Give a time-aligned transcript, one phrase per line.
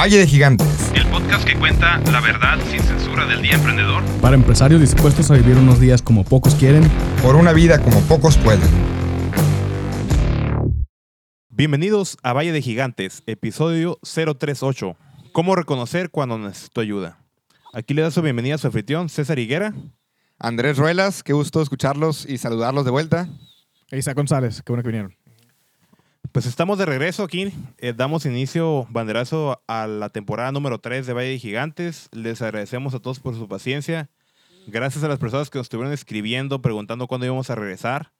[0.00, 0.90] Valle de Gigantes.
[0.94, 4.02] El podcast que cuenta la verdad sin censura del día emprendedor.
[4.22, 6.90] Para empresarios dispuestos a vivir unos días como pocos quieren.
[7.22, 8.66] Por una vida como pocos pueden.
[11.50, 14.96] Bienvenidos a Valle de Gigantes, episodio 038.
[15.32, 17.18] ¿Cómo reconocer cuando necesito ayuda?
[17.74, 19.74] Aquí le da su bienvenida a su anfitrión, César Higuera.
[20.38, 23.28] Andrés Ruelas, qué gusto escucharlos y saludarlos de vuelta.
[23.90, 25.19] Isa González, qué bueno que vinieron.
[26.32, 27.52] Pues estamos de regreso aquí.
[27.78, 32.08] Eh, damos inicio, banderazo, a la temporada número 3 de Valle de Gigantes.
[32.12, 34.08] Les agradecemos a todos por su paciencia.
[34.68, 38.12] Gracias a las personas que nos estuvieron escribiendo, preguntando cuándo íbamos a regresar.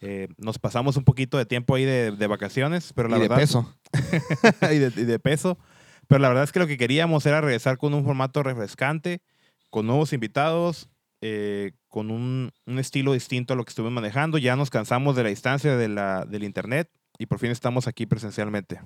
[0.00, 3.36] Eh, nos pasamos un poquito de tiempo ahí de, de vacaciones, pero la y verdad...
[3.36, 3.76] de peso.
[4.72, 5.58] y, de, y de peso.
[6.06, 9.22] Pero la verdad es que lo que queríamos era regresar con un formato refrescante,
[9.70, 10.88] con nuevos invitados,
[11.20, 14.38] eh, con un, un estilo distinto a lo que estuvimos manejando.
[14.38, 16.88] Ya nos cansamos de la distancia de la, del internet
[17.20, 18.80] y por fin estamos aquí presencialmente.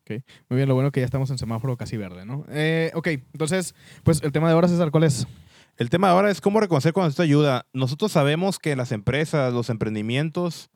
[0.00, 2.46] Ok, muy bien, lo bueno que ya estamos en semáforo casi verde, ¿no?
[2.48, 5.26] Eh, ok, entonces, pues el tema de ahora, César, ¿cuál es?
[5.76, 7.66] El tema ahora es cómo reconocer cuando esto ayuda.
[7.74, 10.70] Nosotros sabemos que las empresas, los emprendimientos,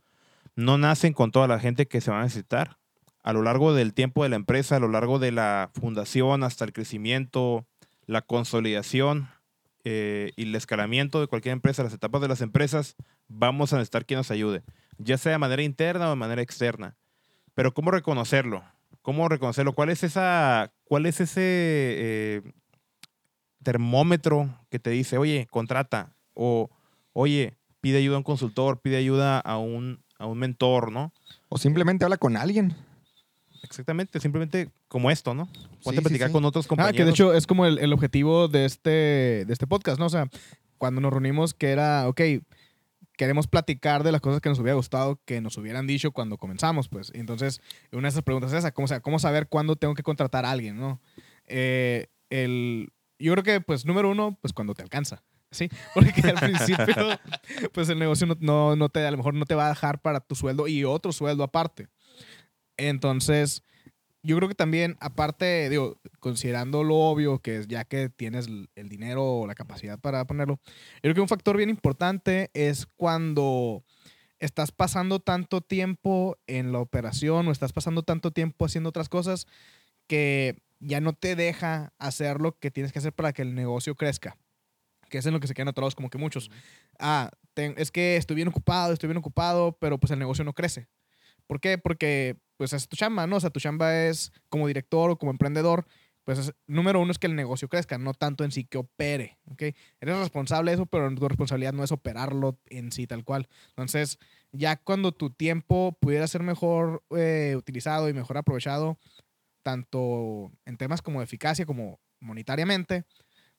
[0.55, 2.77] no nacen con toda la gente que se va a necesitar.
[3.23, 6.67] A lo largo del tiempo de la empresa, a lo largo de la fundación hasta
[6.67, 7.67] el crecimiento,
[8.05, 9.31] la consolidación
[9.85, 12.97] eh, y el escalamiento de cualquier empresa, las etapas de las empresas,
[13.29, 14.63] vamos a necesitar quien nos ayude,
[14.99, 16.97] ya sea de manera interna o de manera externa.
[17.55, 18.63] Pero ¿cómo reconocerlo?
[19.03, 19.73] ¿Cómo reconocerlo?
[19.73, 22.43] ¿Cuál es, esa, cuál es ese eh,
[23.63, 26.13] termómetro que te dice, oye, contrata?
[26.35, 26.71] O,
[27.13, 31.13] oye, pide ayuda a un consultor, pide ayuda a un, a un mentor, ¿no?
[31.49, 32.75] O simplemente habla con alguien.
[33.63, 35.47] Exactamente, simplemente como esto, ¿no?
[35.83, 36.33] Ponte Sí, a platicar sí, sí.
[36.33, 36.97] con otros Ah, compañeros.
[36.97, 38.91] que de hecho es como el, el objetivo de este,
[39.47, 40.07] de este podcast, ¿no?
[40.07, 40.29] O sea,
[40.79, 42.21] cuando nos reunimos, que era, ok,
[43.17, 46.89] queremos platicar de las cosas que nos hubiera gustado que nos hubieran dicho cuando comenzamos,
[46.89, 47.11] pues.
[47.15, 47.61] Entonces,
[47.93, 50.51] una de esas preguntas es esa, ¿cómo, sea, cómo saber cuándo tengo que contratar a
[50.51, 51.01] alguien, ¿no?
[51.47, 55.23] Eh, el, yo creo que, pues, número uno, pues cuando te alcanza.
[55.51, 56.87] Sí, porque al principio,
[57.73, 60.01] pues el negocio no, no, no te, a lo mejor no te va a dejar
[60.01, 61.89] para tu sueldo y otro sueldo aparte.
[62.77, 63.63] Entonces,
[64.27, 68.89] yo creo que también, aparte, digo, considerando lo obvio, que es ya que tienes el
[68.89, 73.85] dinero o la capacidad para ponerlo, yo creo que un factor bien importante es cuando
[74.39, 79.47] estás pasando tanto tiempo en la operación o estás pasando tanto tiempo haciendo otras cosas
[80.09, 83.95] que ya no te deja hacer lo que tienes que hacer para que el negocio
[83.95, 84.37] crezca.
[85.09, 86.51] Que es en lo que se quedan atorados como que muchos.
[86.99, 90.89] Ah, es que estoy bien ocupado, estoy bien ocupado, pero pues el negocio no crece.
[91.47, 91.79] ¿Por qué?
[91.79, 93.37] Porque pues es tu chamba, ¿no?
[93.37, 95.87] O sea, tu chamba es como director o como emprendedor,
[96.25, 99.39] pues es- número uno es que el negocio crezca, no tanto en sí que opere,
[99.47, 99.63] ¿ok?
[100.01, 103.49] Eres responsable de eso, pero tu responsabilidad no es operarlo en sí tal cual.
[103.71, 104.19] Entonces,
[104.53, 108.99] ya cuando tu tiempo pudiera ser mejor eh, utilizado y mejor aprovechado,
[109.63, 113.05] tanto en temas como de eficacia como monetariamente,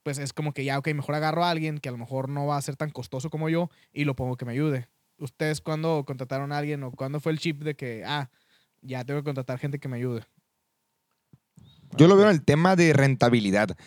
[0.04, 2.46] pues es como que ya, ok, mejor agarro a alguien que a lo mejor no
[2.46, 4.88] va a ser tan costoso como yo y lo pongo que me ayude.
[5.18, 8.30] ¿Ustedes cuándo contrataron a alguien o cuándo fue el chip de que, ah,
[8.82, 10.24] ya tengo que contratar gente que me ayude?
[11.98, 13.78] Yo lo veo en el tema de rentabilidad.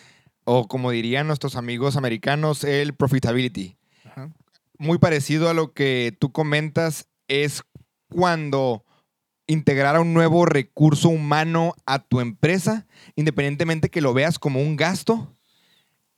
[0.45, 3.77] O como dirían nuestros amigos americanos, el profitability.
[4.05, 4.31] Ajá.
[4.79, 7.63] Muy parecido a lo que tú comentas es
[8.09, 8.85] cuando
[9.47, 12.87] integrar a un nuevo recurso humano a tu empresa,
[13.17, 15.35] independientemente que lo veas como un gasto,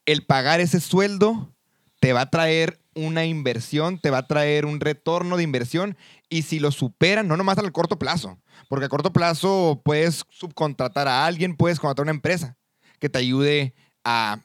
[0.07, 1.55] el pagar ese sueldo
[2.01, 5.97] te va a traer una inversión, te va a traer un retorno de inversión
[6.29, 8.39] y si lo superan, no nomás al corto plazo,
[8.69, 12.57] porque a corto plazo puedes subcontratar a alguien, puedes contratar una empresa
[12.99, 14.41] que te ayude a,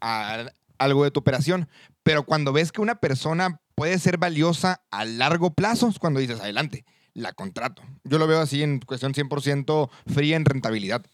[0.00, 0.46] a
[0.78, 1.68] algo de tu operación,
[2.02, 6.40] pero cuando ves que una persona puede ser valiosa a largo plazo, es cuando dices,
[6.40, 6.84] adelante,
[7.14, 7.82] la contrato.
[8.04, 11.04] Yo lo veo así en cuestión 100% fría en rentabilidad.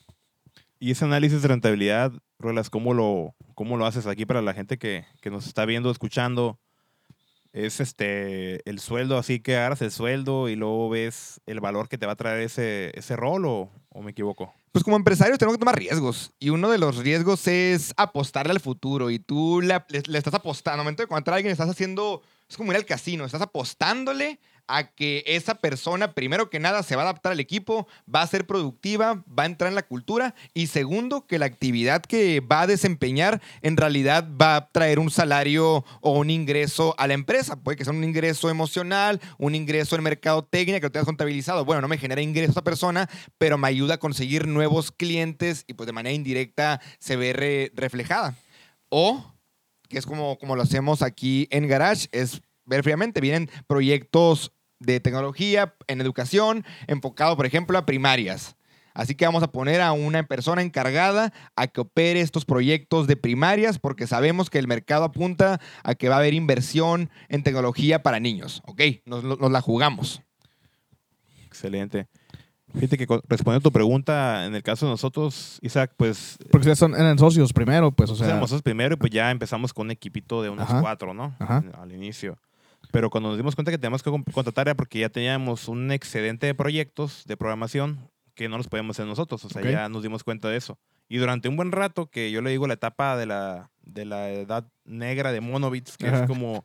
[0.81, 4.79] Y ese análisis de rentabilidad, Ruelas, ¿cómo lo, cómo lo haces aquí para la gente
[4.79, 6.59] que, que nos está viendo, escuchando?
[7.53, 11.99] Es este el sueldo, así que agarras el sueldo y luego ves el valor que
[11.99, 14.55] te va a traer ese, ese rol o, o me equivoco.
[14.71, 16.33] Pues como empresarios tenemos que tomar riesgos.
[16.39, 19.11] Y uno de los riesgos es apostarle al futuro.
[19.11, 20.75] Y tú le, le- le estás apostando.
[20.81, 22.23] Al momento de contratar a alguien, estás haciendo.
[22.49, 23.25] Es como ir al casino.
[23.25, 24.39] Estás apostándole
[24.77, 28.27] a que esa persona, primero que nada, se va a adaptar al equipo, va a
[28.27, 30.35] ser productiva, va a entrar en la cultura.
[30.55, 35.11] Y segundo, que la actividad que va a desempeñar en realidad va a traer un
[35.11, 37.57] salario o un ingreso a la empresa.
[37.57, 41.65] Puede que sea un ingreso emocional, un ingreso en mercadotecnia que lo tengas contabilizado.
[41.65, 43.09] Bueno, no me genera ingreso esa persona,
[43.39, 47.73] pero me ayuda a conseguir nuevos clientes y pues de manera indirecta se ve re-
[47.75, 48.37] reflejada.
[48.89, 49.35] O,
[49.89, 54.99] que es como, como lo hacemos aquí en Garage, es ver fríamente, vienen proyectos de
[55.01, 58.57] tecnología en educación, enfocado, por ejemplo, a primarias.
[58.93, 63.17] Así que vamos a poner a una persona encargada a que opere estos proyectos de
[63.17, 68.03] primarias porque sabemos que el mercado apunta a que va a haber inversión en tecnología
[68.03, 68.63] para niños.
[68.67, 70.23] Ok, nos, nos la jugamos.
[71.47, 72.09] Excelente.
[72.75, 76.79] Fíjate que respondiendo a tu pregunta, en el caso de nosotros, Isaac, pues Porque ustedes
[76.79, 78.27] son, eran socios primero, pues, o sea.
[78.27, 80.81] éramos nosotros primero y pues ya empezamos con un equipito de unos Ajá.
[80.81, 81.35] cuatro, ¿no?
[81.39, 81.65] Ajá.
[81.81, 82.39] Al inicio.
[82.93, 85.91] Pero cuando nos dimos cuenta que teníamos que con- contratar era porque ya teníamos un
[85.93, 89.45] excedente de proyectos de programación que no los podíamos hacer nosotros.
[89.45, 89.69] O sea, Ok.
[89.69, 90.79] ya nos dimos cuenta de eso.
[91.09, 94.31] Y durante un buen rato, que yo le digo la etapa de la, de la
[94.31, 96.21] edad negra de Monobits, que Ajá.
[96.23, 96.65] es como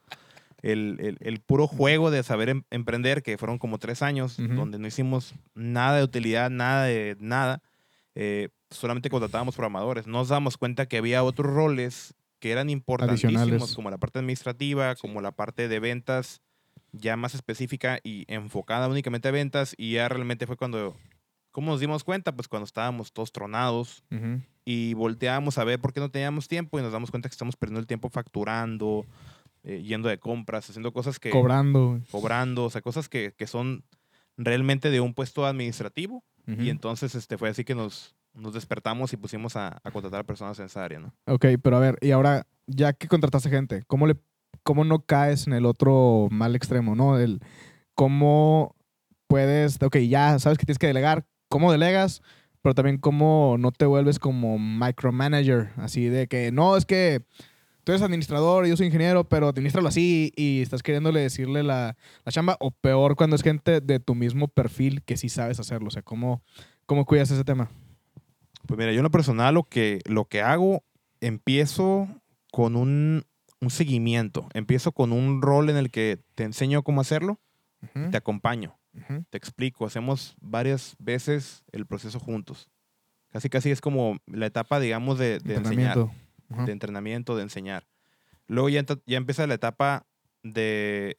[0.62, 4.54] el, el- el puro juego de saber em- emprender, que fueron como tres años, Ujú.
[4.54, 7.62] donde no hicimos nada de utilidad, nada de nada.
[8.18, 10.08] eh, solamente contratábamos programadores.
[10.08, 12.14] Nos damos cuenta que había otros roles
[12.46, 16.44] que eran importantísimos, como la parte administrativa, como la parte de ventas
[16.92, 19.74] ya más específica y enfocada únicamente a ventas.
[19.80, 20.96] Y ya realmente fue cuando,
[21.50, 22.36] ¿cómo nos dimos cuenta?
[22.36, 24.44] Pues cuando estábamos todos tronados Ujú.
[24.64, 27.56] y volteábamos a ver por qué no teníamos tiempo y nos damos cuenta que estamos
[27.56, 29.08] perdiendo el tiempo facturando,
[29.64, 31.32] eh, yendo de compras, haciendo cosas que...
[31.32, 32.00] Cobrando.
[32.12, 33.84] Cobrando, o sea, cosas que, que son
[34.38, 36.24] realmente de un puesto administrativo.
[36.48, 36.62] Ujú.
[36.62, 40.60] Y entonces este, fue así que nos, nos despertamos y pusimos a, contratar a personas
[40.60, 41.14] en esa área, ¿no?
[41.28, 44.16] Ok, pero a ver, y ahora, ya que contrataste gente, ¿cómo, le,
[44.64, 47.18] cómo no caes en el otro mal extremo, no?
[47.18, 47.42] El,
[47.96, 48.76] ¿Cómo
[49.28, 52.22] puedes, ok, ya sabes que tienes que delegar, ¿cómo delegas?
[52.62, 57.22] Pero también cómo no te vuelves como micromanager, así de que, no, es que
[57.86, 61.96] tú eres administrador yo soy ingeniero, pero administralo así y estás queriéndole decirle la,
[62.26, 65.88] la chamba, o peor cuando es gente de tu mismo perfil que sí sabes hacerlo,
[65.88, 66.44] o sea, ¿cómo,
[66.86, 67.70] cómo cuidas ese tema?
[68.68, 70.84] Pues mira, yo en lo personal lo que, lo que hago,
[71.22, 72.08] empiezo
[72.52, 73.26] con un,
[73.62, 77.40] un seguimiento, empiezo con un rol en el que te enseño cómo hacerlo,
[78.10, 78.80] te acompaño,
[79.30, 82.70] te explico, hacemos varias veces el proceso juntos.
[83.30, 85.98] Casi casi es como la etapa, digamos, de, de enseñar.
[86.66, 87.86] De entrenamiento, de enseñar.
[88.48, 90.06] Luego ya, ya empieza la etapa
[90.44, 91.18] de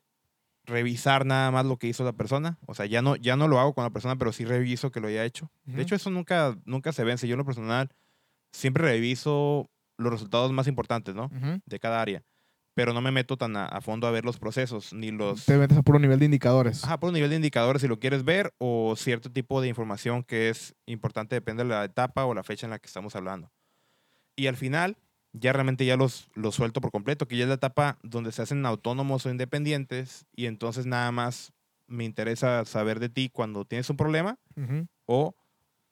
[0.67, 2.59] revisar nada más lo que hizo la persona.
[2.67, 5.01] O sea, ya no, ya no lo hago con la persona, pero sí reviso que
[5.01, 5.51] lo haya hecho.
[5.67, 5.77] Ujú.
[5.77, 7.27] De hecho, eso nunca, nunca se vence.
[7.27, 7.91] Yo en lo personal
[8.53, 11.27] siempre reviso los resultados más importantes, ¿no?
[11.27, 11.61] Ujú.
[11.65, 12.23] De cada área.
[12.75, 15.47] Pero no me meto tan a, a fondo a ver los procesos, ni los...
[15.47, 16.85] Te metes a puro nivel de indicadores.
[16.85, 20.51] Ajá, un nivel de indicadores si lo quieres ver o cierto tipo de información que
[20.51, 23.51] es importante, depende de la etapa o la fecha en la que estamos hablando.
[24.37, 24.99] Y al final,
[25.39, 28.43] ya realmente ya los, los suelto por completo, que ya es la etapa donde se
[28.43, 31.53] hacen autónomos o independientes y entonces nada más
[31.87, 34.87] me interesa saber de ti cuando tienes un problema Ujú.
[35.07, 35.35] o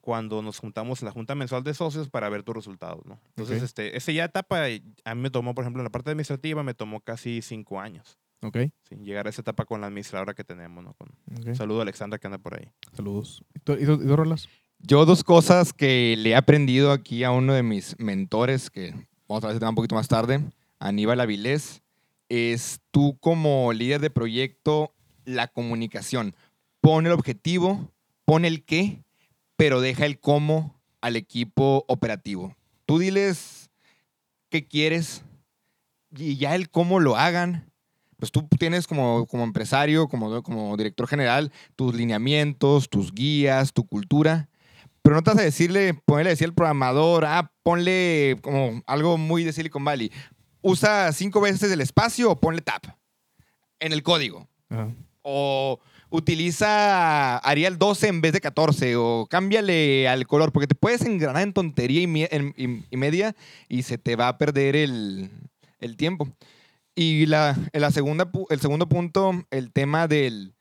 [0.00, 3.20] cuando nos juntamos en la junta mensual de socios para ver tus resultados, ¿no?
[3.28, 3.64] Entonces, Ok.
[3.64, 4.64] este, esa ya etapa
[5.04, 8.18] a mí me tomó, por ejemplo, en la parte administrativa me tomó casi cinco años,
[8.42, 8.58] Ok.
[8.88, 10.92] sin llegar a esa etapa con la administradora que tenemos, ¿no?
[10.94, 11.08] Con,
[11.38, 11.46] ok.
[11.46, 12.68] un saludo a Alexandra que anda por ahí.
[12.92, 13.42] Saludos.
[13.54, 14.48] ¿Y tú, y tú- y tú, Rolas?
[14.80, 18.92] Yo dos cosas que le he aprendido aquí a uno de mis mentores, que
[19.28, 20.40] vamos a ver ese tema un poquito más tarde,
[20.78, 21.82] Aníbal Avilés,
[22.28, 24.92] es tú como líder de proyecto,
[25.24, 26.34] la comunicación.
[26.80, 27.90] Pon el objetivo,
[28.24, 29.02] pon el qué,
[29.56, 32.56] pero deja el cómo al equipo operativo.
[32.86, 33.70] Tú diles
[34.50, 35.22] qué quieres
[36.16, 37.70] y ya el cómo lo hagan.
[38.18, 43.86] Pues tú tienes como, como empresario, como, como director general, tus lineamientos, tus guías, tu
[43.86, 44.48] cultura.
[45.04, 49.44] Pero no te vas a decirle, ponerle decir al programador, ah, ponle como algo muy
[49.44, 50.10] de Silicon Valley.
[50.62, 52.84] Usa cinco veces el espacio o ponle tap
[53.80, 54.48] en el código.
[54.70, 54.88] Ajá.
[55.20, 55.78] O
[56.08, 58.96] utiliza Arial 12 en vez de 14.
[58.96, 60.52] O cámbiale al color.
[60.52, 63.34] Porque te puedes engranar en tontería y, mie- en- y- y media
[63.68, 65.30] y se te va a perder el,
[65.80, 66.28] el tiempo.
[66.94, 67.56] Y la,
[67.92, 70.54] segunda, el segundo punto, el tema del,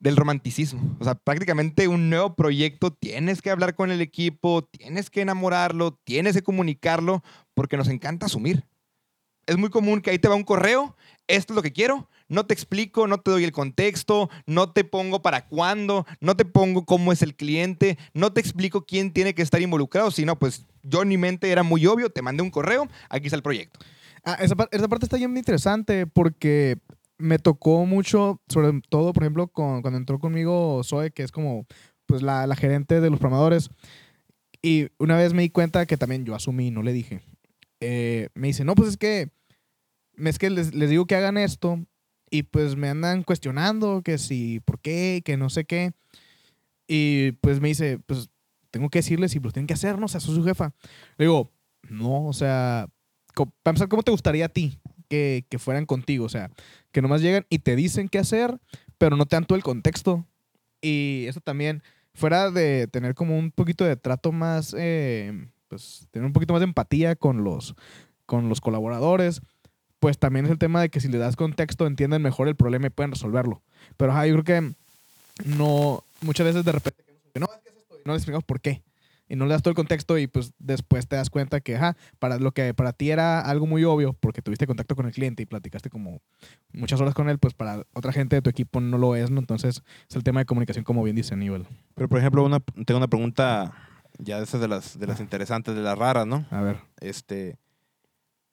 [0.00, 0.96] del romanticismo.
[1.00, 5.98] O sea, prácticamente un nuevo proyecto, tienes que hablar con el equipo, tienes que enamorarlo,
[6.04, 7.22] tienes que comunicarlo,
[7.54, 8.64] porque nos encanta asumir.
[9.46, 12.44] Es muy común que ahí te va un correo, esto es lo que quiero, no
[12.46, 16.84] te explico, no te doy el contexto, no te pongo para cuándo, no te pongo
[16.84, 21.02] cómo es el cliente, no te explico quién tiene que estar involucrado, sino pues yo
[21.02, 23.80] en mi mente era muy obvio, te mandé un correo, aquí está el proyecto.
[24.24, 26.76] Ah, esa, esa parte está bien interesante porque
[27.18, 31.66] me tocó mucho, sobre todo, por ejemplo, con- cuando entró conmigo Zoe, que es como
[32.06, 33.70] pues, la, la gerente de los programadores.
[34.62, 37.20] Y una vez me di cuenta que también yo asumí, no le dije.
[37.80, 39.30] Eh, me dice, no, pues es que,
[40.16, 41.84] es que les, les digo que hagan esto
[42.30, 45.92] y pues me andan cuestionando que si, por qué, que no sé qué.
[46.86, 48.30] Y pues me dice, pues
[48.70, 50.74] tengo que decirles si lo tienen que hacer, no o sea, soy su jefa.
[51.16, 51.50] Le digo,
[51.88, 52.88] no, o sea,
[53.34, 56.24] para empezar, ¿cómo te gustaría a ti que, que fueran contigo?
[56.24, 56.50] O sea,
[56.92, 58.58] que nomás llegan y te dicen qué hacer,
[58.98, 60.26] pero no te dan todo el contexto.
[60.80, 61.82] Y eso también
[62.14, 66.60] fuera de tener como un poquito de trato más, eh, pues tener un poquito más
[66.60, 67.74] de empatía con los,
[68.26, 69.40] con los colaboradores,
[70.00, 72.86] pues también es el tema de que si le das contexto entienden mejor el problema
[72.86, 73.62] y pueden resolverlo.
[73.96, 74.74] Pero ajá, yo creo que
[75.44, 77.04] no, muchas veces de repente,
[77.38, 78.82] no, es que es esto, y no les explicamos por qué.
[79.28, 81.96] Y no le das todo el contexto y pues después te das cuenta que, ajá,
[82.18, 85.42] para lo que para ti era algo muy obvio, porque tuviste contacto con el cliente
[85.42, 86.20] y platicaste como
[86.72, 89.40] muchas horas con él, pues para otra gente de tu equipo no lo es, ¿no?
[89.40, 91.66] Entonces es el tema de comunicación, como bien dice Aníbal.
[91.94, 93.74] Pero, por ejemplo, una, tengo una pregunta
[94.18, 96.46] ya de esas de las, de las interesantes, de las raras, ¿no?
[96.50, 96.80] A ver.
[97.00, 97.58] Este,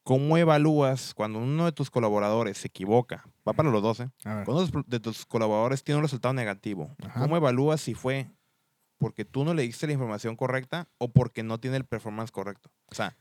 [0.03, 3.27] ¿Cómo evalúas cuando uno de tus colaboradores se equivoca?
[3.47, 4.09] Va para los dos, ¿eh?
[4.23, 4.45] A ver.
[4.45, 7.21] Cuando uno de tus colaboradores tiene un resultado negativo, Ajá.
[7.21, 8.29] ¿cómo evalúas si fue
[8.97, 12.69] porque tú no le diste la información correcta o porque no tiene el performance correcto?
[12.87, 13.15] O sea,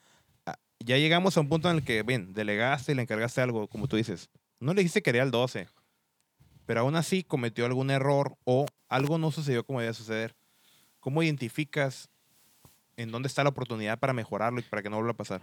[0.47, 3.69] ah, ya llegamos a un punto en el que, bien, delegaste y le encargaste algo,
[3.69, 5.69] como tú dices, no le dijiste que quería el 12,
[6.66, 10.35] pero aún así cometió algún error o algo no sucedió como debía suceder.
[11.00, 12.09] ¿Cómo identificas
[12.97, 15.43] en dónde está la oportunidad para mejorarlo y para que no vuelva a pasar?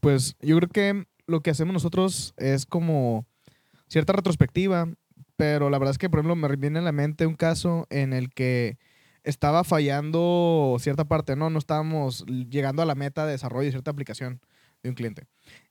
[0.00, 3.26] Pues yo creo que lo que hacemos nosotros es como
[3.88, 4.88] cierta retrospectiva,
[5.36, 8.12] pero la verdad es que, por ejemplo, me viene a la mente un caso en
[8.12, 8.78] el que
[9.24, 11.50] estaba fallando cierta parte, ¿no?
[11.50, 14.40] No estábamos llegando a la meta de desarrollo de cierta aplicación
[14.82, 15.26] de un cliente.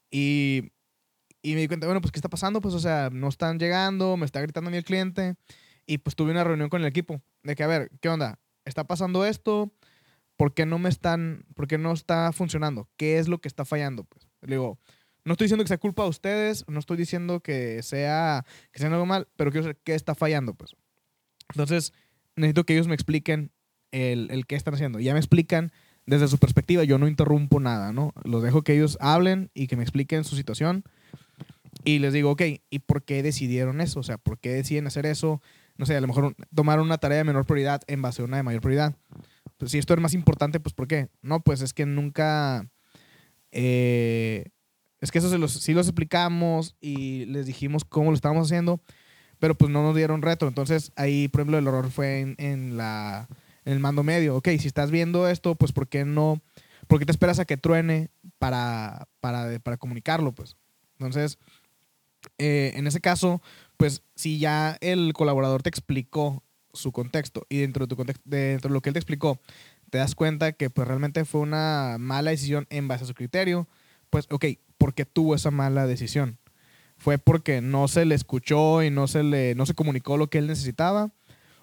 [0.09, 0.71] Y,
[1.41, 2.61] y me di cuenta, bueno, pues, ¿qué está pasando?
[2.61, 5.35] Pues, o sea, no están llegando, me está gritando a mí el cliente.
[5.85, 8.39] Y pues tuve una reunión con el equipo de que, a ver, ¿qué onda?
[8.65, 9.73] ¿Está pasando esto?
[10.37, 12.87] ¿Por qué no me están, por qué no está funcionando?
[12.97, 14.03] ¿Qué es lo que está fallando?
[14.05, 14.79] Pues, le digo,
[15.25, 18.89] no estoy diciendo que sea culpa de ustedes, no estoy diciendo que sea, que sea
[18.89, 20.75] algo mal, pero quiero saber qué está fallando, pues.
[21.49, 21.93] Entonces,
[22.35, 23.51] necesito que ellos me expliquen
[23.91, 24.99] el, el qué están haciendo.
[24.99, 25.71] Ya me explican
[26.05, 28.13] desde su perspectiva, yo no interrumpo nada, ¿no?
[28.23, 30.83] Los dejo que ellos hablen y que me expliquen su situación.
[31.83, 33.99] Y les digo, ok, ¿y por qué decidieron eso?
[33.99, 35.41] O sea, ¿por qué deciden hacer eso?
[35.77, 38.37] No sé, a lo mejor tomaron una tarea de menor prioridad en base a una
[38.37, 38.95] de mayor prioridad.
[39.57, 41.09] Pues si esto es más importante, pues ¿por qué?
[41.21, 42.67] No, pues es que nunca...
[43.51, 44.49] eh,
[44.99, 48.81] es que eso se los, sí los explicamos y les dijimos cómo lo estábamos haciendo,
[49.41, 50.47] pero pues no nos dieron reto.
[50.47, 53.27] Entonces ahí, por ejemplo, el error fue en, en la,
[53.65, 54.35] el mando medio.
[54.35, 56.43] Ok, si estás viendo esto, pues ¿por qué no?
[56.87, 60.31] ¿Por qué te esperas a que truene para, para, para comunicarlo?
[60.31, 60.57] Pues
[60.99, 61.39] entonces,
[62.37, 63.41] eh, en ese caso,
[63.77, 68.69] pues si ya el colaborador te explicó su contexto y dentro de, tu contexto, dentro
[68.69, 69.41] de lo que él te explicó,
[69.89, 73.67] te das cuenta que pues realmente fue una mala decisión en base a su criterio,
[74.11, 74.45] pues ok,
[74.77, 76.37] ¿por qué tuvo esa mala decisión?
[77.01, 80.37] ¿Fue porque no se le escuchó y no se le no se comunicó lo que
[80.37, 81.09] él necesitaba?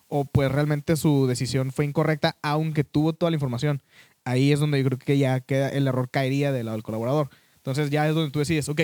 [0.09, 3.81] ¿O pues realmente su decisión fue incorrecta aunque tuvo toda la información?
[4.25, 7.31] Ahí es donde yo creo que ya queda, el error caería del lado del colaborador.
[7.55, 8.81] Entonces ya es donde tú decides, ok,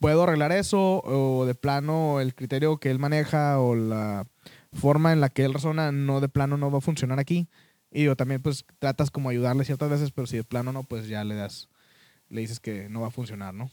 [0.00, 1.02] ¿puedo arreglar eso?
[1.04, 4.26] O de plano el criterio que él maneja o la
[4.72, 7.46] forma en la que él razona no de plano no va a funcionar aquí.
[7.90, 11.08] Y yo también pues tratas como ayudarle ciertas veces, pero si de plano no, pues
[11.08, 11.68] ya le das,
[12.30, 13.70] le dices que no va a funcionar, ¿no?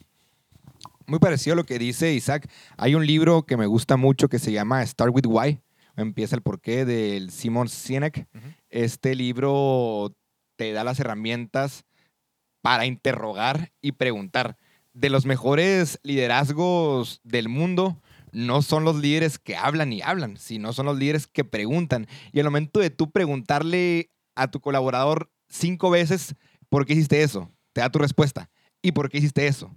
[1.07, 2.49] Muy parecido a lo que dice Isaac.
[2.77, 5.61] Hay un libro que me gusta mucho que se llama Start with Why.
[5.95, 8.27] Empieza el porqué del Simon Sinek.
[8.33, 8.47] Ujú.
[8.69, 10.15] Este libro
[10.55, 11.85] te da las herramientas
[12.61, 14.57] para interrogar y preguntar.
[14.93, 17.99] De los mejores liderazgos del mundo,
[18.31, 22.07] no son los líderes que hablan y hablan, sino son los líderes que preguntan.
[22.31, 26.35] Y al momento de tú preguntarle a tu colaborador cinco veces,
[26.69, 27.51] ¿por qué hiciste eso?
[27.73, 28.49] Te da tu respuesta.
[28.81, 29.75] ¿Y por qué hiciste eso?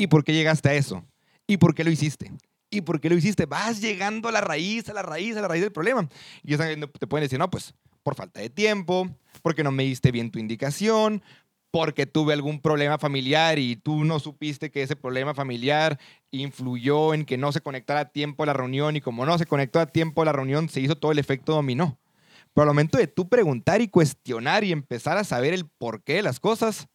[0.00, 1.04] ¿Y por qué llegaste a eso?
[1.46, 2.32] ¿Y por qué lo hiciste?
[2.70, 3.44] ¿Y por qué lo hiciste?
[3.44, 6.08] Vas llegando a la raíz, a la raíz, a la raíz del problema.
[6.42, 9.10] Y te pueden decir, no, pues por falta de tiempo,
[9.42, 11.22] porque no me diste bien tu indicación,
[11.70, 17.26] porque tuve algún problema familiar y tú no supiste que ese problema familiar influyó en
[17.26, 19.86] que no se conectara a tiempo a la reunión y como no se conectó a
[19.86, 21.98] tiempo a la reunión se hizo todo el efecto dominó.
[22.54, 26.22] Pero al momento de tú preguntar y cuestionar y empezar a saber el porqué de
[26.22, 26.88] las cosas,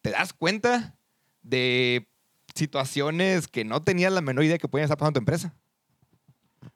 [0.00, 0.96] te das cuenta
[1.42, 2.08] de
[2.54, 5.54] situaciones que no tenías la menor idea que podían estar pasando en tu empresa.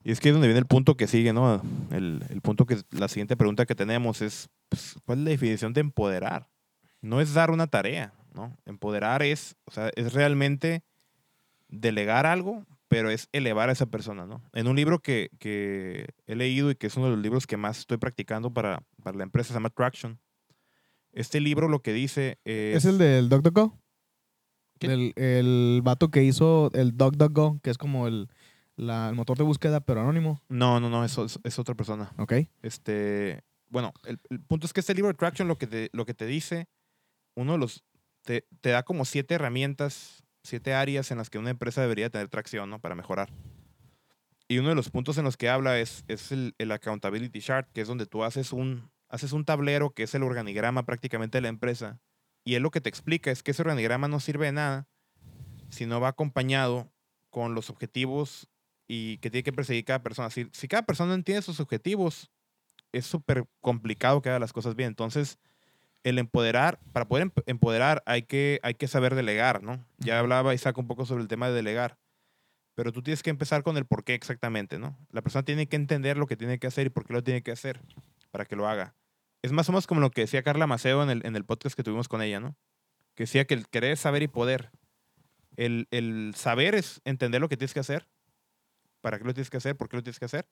[0.02, 1.62] Y es que es donde viene el punto que sigue, ¿no?
[1.90, 5.73] El, el punto que la siguiente pregunta que tenemos es, pues, ¿cuál es la definición
[5.73, 6.49] de empoderar?
[7.00, 8.56] No es dar una tarea, ¿no?
[8.66, 10.83] Empoderar es, o sea, es realmente
[11.68, 14.42] delegar algo, pero es elevar a esa persona, ¿no?
[14.52, 17.56] En un libro que, que he leído y que es uno de los libros que
[17.56, 20.21] más estoy practicando para, para la empresa, se llama Traction.
[21.12, 22.76] Este libro lo que dice es...
[22.76, 23.68] ¿Es el del DuckDuckGo?
[23.68, 23.86] ¿Quién?
[24.80, 28.28] El, el vato que hizo el DuckDuckGo, que es como el,
[28.76, 30.42] la- el motor de búsqueda, pero anónimo.
[30.49, 32.12] No, no, no, eso es, es otra persona.
[32.18, 32.33] ¿Ok?
[32.62, 36.04] Este, bueno, el, el punto es que este libro de Traction lo que te, lo
[36.04, 36.68] que te dice,
[37.35, 37.85] uno de los,
[38.25, 42.28] te, te da como siete herramientas, siete áreas en las que una empresa debería tener
[42.28, 42.78] tracción, ¿no?
[42.80, 43.30] Para mejorar.
[44.49, 47.68] Y uno de los puntos en los que habla es, es el, el accountability chart,
[47.73, 51.42] que es donde tú haces un, haces un tablero que es el organigrama prácticamente de
[51.42, 51.99] la empresa.
[52.47, 54.88] Y él lo que te explica es que ese organigrama no sirve de nada
[55.69, 56.93] si no va acompañado
[57.29, 58.49] con los objetivos
[58.87, 60.31] y que tiene que perseguir cada persona.
[60.31, 62.31] Si, si cada persona no entiende sus objetivos,
[62.93, 64.87] es súper complicado que haga las cosas bien.
[64.87, 65.41] Entonces,
[66.05, 69.85] el empoderar, para poder emp- empoderar hay que, hay que saber delegar, ¿no?
[69.99, 71.99] Ya hablaba Isaac un poco sobre el tema de delegar,
[72.76, 74.97] pero tú tienes que empezar con el por qué exactamente, ¿no?
[75.11, 77.43] La persona tiene que entender lo que tiene que hacer y por qué lo tiene
[77.43, 77.81] que hacer
[78.31, 78.95] para que lo haga.
[79.47, 81.76] Es más o menos como lo que decía Carla Maceo en el, en el podcast
[81.76, 82.57] que tuvimos con ella, ¿no?
[83.15, 84.73] Que decía que el querer saber y poder.
[85.55, 88.09] El, el saber es entender lo que tienes que hacer,
[89.00, 90.49] para qué lo tienes que hacer, por qué lo tienes que hacer.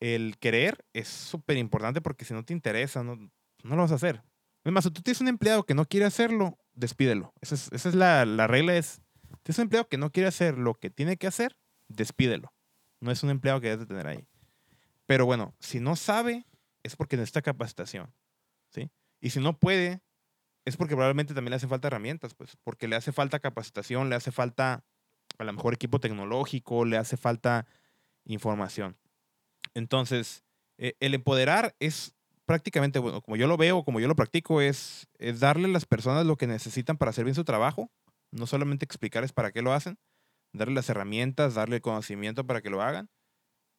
[0.00, 3.94] El querer es súper importante porque si no te interesa, no, no lo vas a
[3.94, 4.24] hacer.
[4.64, 7.32] Es más, si tú tienes un empleado que no quiere hacerlo, despídelo.
[7.40, 9.02] Esa es, esa es la, la regla, es,
[9.44, 12.52] tienes un empleado que no quiere hacer lo que tiene que hacer, despídelo.
[12.98, 14.26] No es un empleado que debes de tener ahí.
[15.06, 16.44] Pero bueno, si no sabe,
[16.82, 18.12] es porque necesita capacitación,
[18.70, 18.90] ¿sí?
[19.20, 20.00] Y si no puede,
[20.64, 24.16] es porque probablemente también le hace falta herramientas, pues, porque le hace falta capacitación, le
[24.16, 24.84] hace falta
[25.38, 27.66] a lo mejor equipo tecnológico, le hace falta
[28.24, 28.96] información.
[29.74, 30.44] Entonces,
[30.78, 32.14] eh, el empoderar es
[32.46, 36.26] prácticamente, como yo lo veo, como yo lo practico, es, es darle a las personas
[36.26, 37.90] lo que necesitan para hacer bien su trabajo,
[38.32, 39.98] no solamente explicarles para qué lo hacen,
[40.52, 43.08] darle las herramientas, darle el conocimiento para que lo hagan,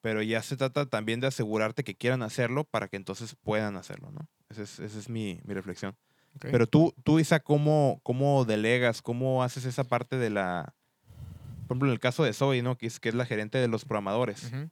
[0.02, 4.10] pero ya se trata también de asegurarte que quieran hacerlo para que entonces puedan hacerlo,
[4.10, 4.28] ¿no?
[4.50, 5.96] Esa es, esa es mi, mi reflexión.
[6.36, 6.46] Ok.
[6.50, 9.00] Pero tú, tú Isa, ¿cómo, ¿cómo delegas?
[9.00, 10.74] ¿Cómo haces esa parte de la...
[11.68, 12.76] Por ejemplo, en el caso de Zoe, ¿no?
[12.76, 14.44] Que es, que es la gerente de los programadores.
[14.52, 14.68] Ujú.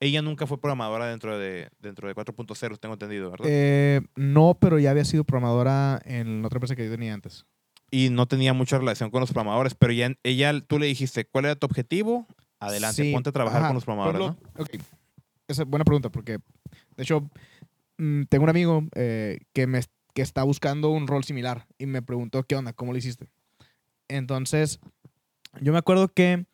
[0.00, 3.46] Ella nunca fue programadora dentro de, dentro de 4.0, tengo entendido, ¿verdad?
[3.50, 7.44] Eh, no, pero ya había sido programadora en otra empresa que yo tenía antes.
[7.90, 11.44] y no tenía mucha relación con los programadores, pero ya, ella, tú le dijiste, ¿cuál
[11.44, 12.26] era tu objetivo?
[12.62, 13.68] Adelante, Sí, ponte a trabajar ajá.
[13.68, 14.38] con los programadores, Por ¿no?
[14.64, 14.86] ejemplo, ok,
[15.48, 16.38] Esa es buena pregunta porque,
[16.96, 17.28] de hecho,
[17.98, 19.80] mm, tengo un amigo eh, que, me,
[20.14, 22.72] que está buscando un rol similar y me preguntó, ¿qué onda?
[22.72, 23.28] ¿Cómo lo hiciste?
[24.08, 24.78] Entonces,
[25.60, 26.46] yo me acuerdo que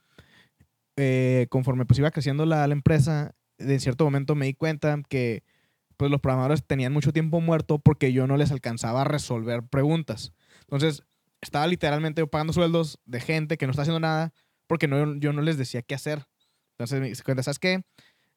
[0.96, 5.42] eh, conforme pues iba creciendo la, la empresa, en cierto momento me di cuenta que
[5.96, 10.32] pues los programadores tenían mucho tiempo muerto porque yo no les alcanzaba a resolver preguntas.
[10.62, 11.02] Entonces,
[11.40, 14.32] estaba literalmente pagando sueldos de gente que no está haciendo nada
[14.68, 16.26] porque no, yo no les decía qué hacer.
[16.78, 17.82] Entonces me cuenta, ¿sabes qué?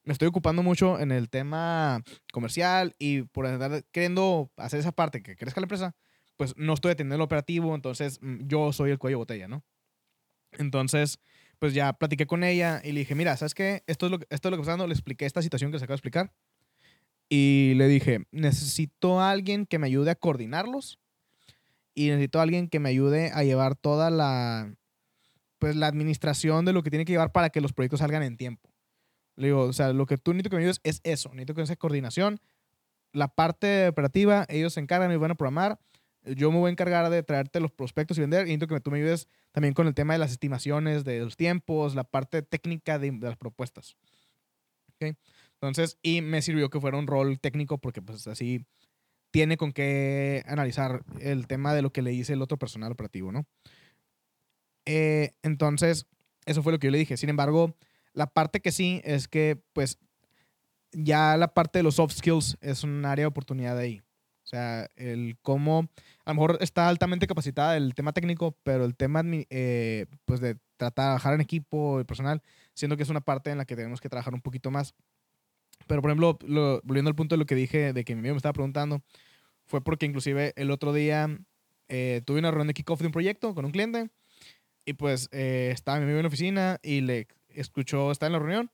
[0.04, 5.24] Me estoy ocupando mucho en el tema comercial y por andar queriendo hacer esa parte
[5.24, 5.96] que crezca la empresa,
[6.38, 9.64] pues no estoy atendiendo el operativo, entonces mm, yo soy el cuello de botella, ¿no?
[10.54, 11.20] Entonces,
[11.60, 13.84] pues ya platiqué con ella y le dije, mira, ¿sabes qué?
[13.88, 14.88] Esto es lo, que- esto es lo que está pasando.
[14.88, 16.34] Le expliqué esta situación que les acabo de explicar.
[17.30, 21.00] Y le dije, necesito a alguien que me ayude a coordinarlos
[21.94, 24.74] y necesito a alguien que me ayude a llevar toda la,
[25.62, 28.36] pues, la administración de lo que tiene que llevar para que los proyectos salgan en
[28.36, 28.68] tiempo.
[29.36, 31.30] Le digo, o sea, lo que tú necesito que me ayudes es eso.
[31.30, 32.42] Necesito que esa coordinación,
[33.14, 35.80] la parte operativa, ellos se encargan y van a programar.
[36.24, 38.48] Yo me voy a encargar de traerte los prospectos y vender.
[38.48, 41.38] Y necesito que tú me ayudes también con el tema de las estimaciones, de los
[41.38, 43.96] tiempos, la parte técnica de, las propuestas.
[44.96, 45.16] ¿Ok?
[45.54, 48.66] Entonces, y me sirvió que fuera un rol técnico porque pues así
[49.30, 53.32] tiene con qué analizar el tema de lo que le dice el otro personal operativo,
[53.32, 53.46] ¿no?
[54.86, 56.08] Eh, entonces,
[56.46, 57.18] eso fue lo que yo le dije.
[57.18, 57.76] Sin embargo,
[58.14, 60.00] la parte que sí es que, pues,
[60.92, 64.02] ya la parte de los soft skills es un área de oportunidad ahí.
[64.44, 65.88] O sea, el cómo,
[66.26, 70.56] a lo mejor está altamente capacitada el tema técnico, pero el tema, eh, pues, de
[70.78, 72.42] tratar trabajar en equipo y personal,
[72.74, 74.96] siendo que es una parte en la que tenemos que trabajar un poquito más.
[75.88, 78.34] Pero, por ejemplo, lo- volviendo al punto de lo que dije, de que mi amigo
[78.34, 79.02] me estaba preguntando,
[79.66, 81.30] fue porque inclusive el otro día
[81.88, 84.10] eh, tuve una reunión de kickoff de un proyecto con un cliente
[84.86, 88.40] y pues eh, estaba mi amigo en la oficina y le escuchó, estaba en la
[88.40, 88.72] reunión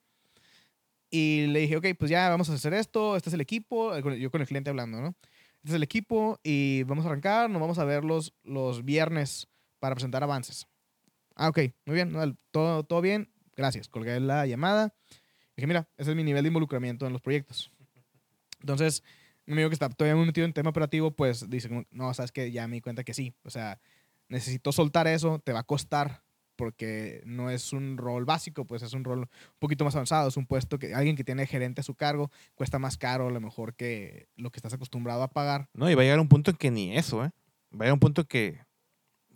[1.10, 4.20] y le dije, ok, pues ya vamos a hacer esto, este es el equipo, eh,
[4.20, 5.16] yo con el cliente hablando, ¿no?
[5.58, 9.48] Este es el equipo y vamos a arrancar, nos vamos a ver los, los viernes
[9.80, 10.68] para presentar avances.
[11.36, 13.88] Ah, ok, muy bien, todo, todo bien, gracias.
[13.88, 14.94] Colgué la llamada.
[15.56, 17.72] Dije, mira, ese es mi nivel de involucramiento en los proyectos.
[18.60, 19.04] Entonces,
[19.46, 22.52] mi amigo que está todavía muy metido en tema operativo, pues dice, no, sabes que
[22.52, 23.34] ya me di cuenta que sí.
[23.44, 23.80] O sea,
[24.30, 26.24] necesito soltar eso, te va a costar
[26.56, 29.28] porque no es un rol básico, pues es un rol un
[29.60, 32.80] poquito más avanzado, es un puesto que alguien que tiene gerente a su cargo cuesta
[32.80, 35.70] más caro a lo mejor que lo que estás acostumbrado a pagar.
[35.74, 37.30] No, y va a llegar un punto en que ni eso, ¿eh?
[37.72, 38.60] Va a llegar un punto en que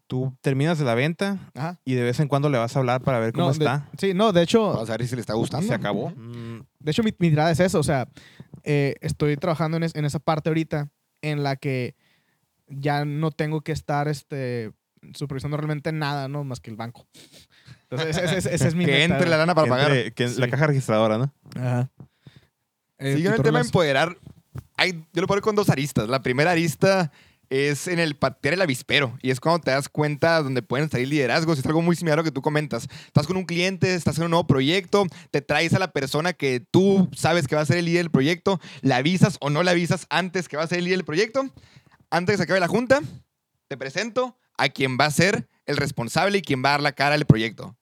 [0.07, 1.79] tú terminas de la venta Ajá.
[1.85, 3.89] y de vez en cuando le vas a hablar para ver cómo No, de- está.
[3.99, 5.67] sí, no, de hecho, Vamos a ver si le está gustando.
[5.67, 6.09] se acabó.
[6.09, 7.79] Mm, De hecho, mi, mi tirada es eso.
[7.79, 8.09] O sea,
[8.63, 10.89] eh, estoy trabajando en, es- en esa parte ahorita
[11.21, 11.95] en la que
[12.67, 14.71] ya no tengo que estar este,
[15.13, 16.43] supervisando realmente nada, ¿no?
[16.43, 17.07] Más que el banco.
[17.89, 19.91] Entonces, ese, ese- ese es mi que meta, entre la lana para Que pagar.
[19.91, 20.51] entre- que La Sí.
[20.51, 21.33] caja registradora, ¿no?
[21.55, 21.89] Ajá.
[22.99, 24.17] Eh, Sí, yo en el ¿tú tema de empoderar,
[24.77, 26.07] hay, yo lo pongo con dos aristas.
[26.07, 27.11] La primera arista
[27.49, 31.09] es en el patear el avispero y es cuando te das cuenta donde pueden salir
[31.09, 31.59] liderazgos.
[31.59, 32.87] Es algo muy similar a lo que tú comentas.
[33.07, 36.61] Estás con un cliente, estás en un nuevo proyecto, te traes a la persona que
[36.71, 39.71] tú sabes que va a ser el líder del proyecto, le avisas o no le
[39.71, 41.49] avisas antes que va a ser el líder del proyecto.
[42.09, 43.01] Antes de que se acabe la junta,
[43.67, 46.91] te presento a quien va a ser el responsable y quien va a dar la
[46.91, 47.75] cara al proyecto.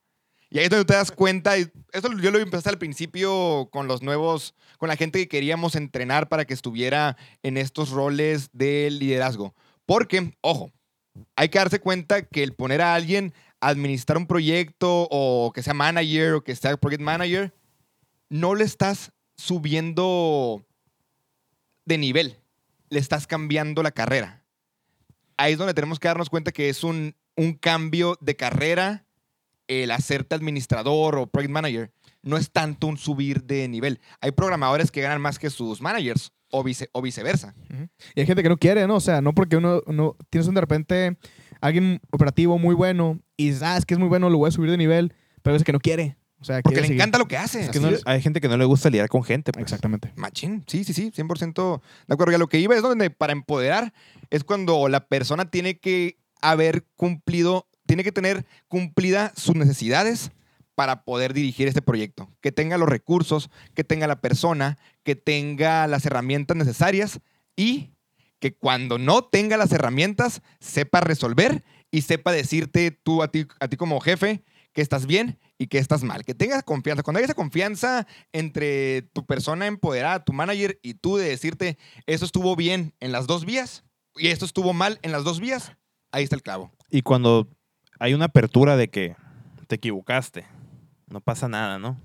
[0.50, 3.88] Y ahí es donde te das cuenta, y esto yo lo empecé al principio con
[3.88, 8.90] los nuevos, con la gente que queríamos entrenar para que estuviera en estos roles de
[8.92, 9.54] liderazgo.
[9.86, 10.72] Porque, ojo,
[11.36, 15.62] hay que darse cuenta que el poner a alguien a administrar un proyecto o que
[15.62, 17.54] sea manager o que sea project manager,
[18.30, 20.66] no le estás subiendo
[21.84, 22.38] de nivel,
[22.90, 24.39] le estás cambiando la carrera.
[25.40, 29.06] Ahí es donde tenemos que darnos cuenta que es un, un cambio de carrera
[29.68, 31.92] el hacerte administrador o project manager.
[32.22, 34.02] No es tanto un subir de nivel.
[34.20, 37.56] Hay programadores que ganan más que sus managers o, vice- o viceversa.
[38.16, 38.96] Y hay gente que no quiere, ¿no?
[38.96, 41.18] O sea, no porque uno, uno tienes un de repente
[41.62, 44.70] alguien operativo muy bueno y ah, es que es muy bueno, lo voy a subir
[44.72, 46.18] de nivel, pero es que no quiere.
[46.42, 46.96] O sea, Porque le seguir.
[46.98, 47.60] encanta lo que hace.
[47.62, 48.02] Es que así no- es.
[48.06, 49.52] hay gente que no le gusta lidiar con gente.
[49.52, 49.64] pues.
[49.64, 50.14] Exactamente.
[50.16, 52.32] Machín, sí, sí, sí, 100% de acuerdo.
[52.32, 53.94] Y a lo que iba es donde para empoderar
[54.30, 60.32] es cuando la persona tiene que haber cumplido, tiene que tener cumplida sus necesidades
[60.76, 62.30] para poder dirigir este proyecto.
[62.40, 67.20] Que tenga los recursos, que tenga la persona, que tenga las herramientas necesarias
[67.58, 67.92] y
[68.40, 73.68] que cuando no tenga las herramientas sepa resolver y sepa decirte tú a ti, a
[73.68, 74.42] ti como jefe
[74.74, 76.24] que estás bien y que estás mal.
[76.26, 77.04] Que tengas confianza.
[77.04, 82.26] Cuando hay esa confianza entre tu persona empoderada, tu manager y tú de decirte, eso
[82.26, 83.84] estuvo bien en las dos vías
[84.16, 85.74] y esto estuvo mal en las dos vías,
[86.12, 86.72] ahí está el clavo.
[86.90, 87.48] Y cuando
[88.00, 89.16] hay una apertura de que
[89.68, 90.46] te equivocaste,
[91.08, 92.00] no pasa nada, ¿no?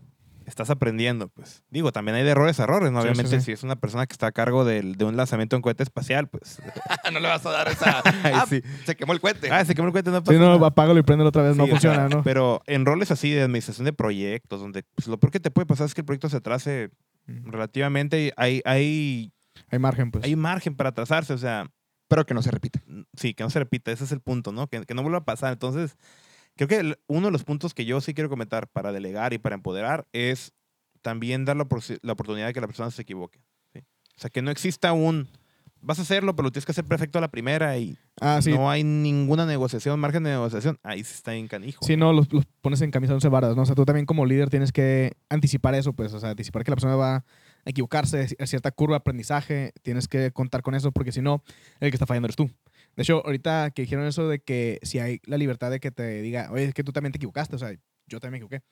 [0.46, 1.64] Estás aprendiendo, pues.
[1.70, 3.00] Digo, también hay de errores a errores, ¿no?
[3.02, 3.46] Sí, Obviamente, sí.
[3.46, 6.28] si es una persona que está a cargo del- de un lanzamiento en cohete espacial,
[6.28, 6.61] pues.
[7.12, 8.02] no le vas a dar esa...
[8.22, 8.62] Ay, Ah, sí.
[8.85, 9.50] Se quemó el cohete.
[9.50, 10.66] Ah, se quemó el cohete, no pasa Si no, nada.
[10.66, 12.22] apágalo y préndelo otra vez, no funciona, ¿no?
[12.22, 15.66] Pero en roles así de administración de proyectos, donde pues, lo peor que te puede
[15.66, 16.90] pasar es que el proyecto se atrase
[17.26, 17.50] Mm.
[17.50, 18.26] relativamente.
[18.26, 19.33] y Hay, hay,
[19.70, 20.24] Hay margen, pues.
[20.24, 21.70] hay margen para atrasarse, o sea,
[22.07, 22.83] Pero que no se repita.
[23.16, 24.66] sí, que no se repita, ese es el punto, ¿no?
[24.66, 25.54] Que, que no vuelva a pasar.
[25.54, 25.96] Entonces,
[26.57, 29.55] creo que uno de los puntos que yo sí quiero comentar para delegar y para
[29.55, 30.53] empoderar es
[31.03, 31.67] también dar la,
[32.03, 33.40] la oportunidad de que la persona se equivoque.
[33.73, 33.81] ¿sí?
[33.81, 35.29] O sea, que no exista un,
[35.85, 38.53] vas a hacerlo, pero lo tienes que hacer perfecto a la primera y ah, sí.
[38.53, 40.79] no hay ninguna negociación, margen de negociación.
[40.83, 41.85] Ahí sí está en canijo.
[41.85, 43.62] Sí, no, los, los pones en camisa de once varas, ¿no?
[43.62, 46.71] O sea, tú también como líder tienes que anticipar eso, pues, o sea, anticipar que
[46.71, 47.25] la persona va a
[47.67, 51.43] equivocarse a cierta curva de aprendizaje, tienes que contar con eso, porque si no,
[51.81, 52.51] el que está fallando eres tú.
[52.96, 56.22] De hecho, ahorita que dijeron eso de que si hay la libertad de que te
[56.22, 57.72] diga, oye, es que tú también te equivocaste, o sea,
[58.07, 58.62] yo también me equivoqué.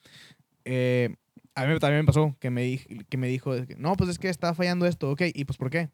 [0.65, 1.15] Eh,
[1.55, 2.77] a mí también me pasó que me,
[3.09, 5.89] que me dijo, no, pues es que está fallando esto, ok, ¿y pues por qué?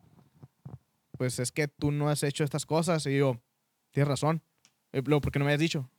[1.18, 3.42] Pues es que tú no has hecho estas cosas, y yo,
[3.92, 4.42] tienes razón.
[4.94, 5.90] Eh, Luego, ¿por qué no me has dicho?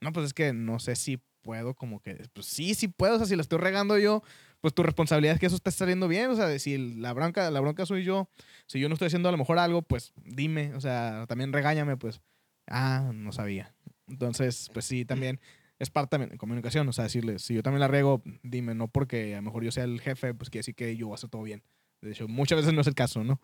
[0.00, 3.18] No, pues es que no sé si puedo, como que, pues sí, sí puedo, o
[3.18, 4.22] sea, si la estoy regando yo,
[4.60, 7.50] pues tu responsabilidad es que eso esté saliendo bien, o sea, de si la bronca,
[7.50, 8.28] la bronca soy yo,
[8.66, 11.96] si yo no estoy haciendo a lo mejor algo, pues dime, o sea, también regáñame,
[11.96, 12.20] pues,
[12.68, 13.74] ah, no sabía.
[14.08, 15.40] Entonces, pues sí, también
[15.78, 18.88] es parte también de comunicación, o sea, decirle, si yo también la riego, dime, no
[18.88, 21.16] porque a lo mejor yo sea el jefe, pues quiere decir que yo voy a
[21.16, 21.62] hacer todo bien.
[22.00, 23.40] De hecho, muchas veces no es el caso, ¿no?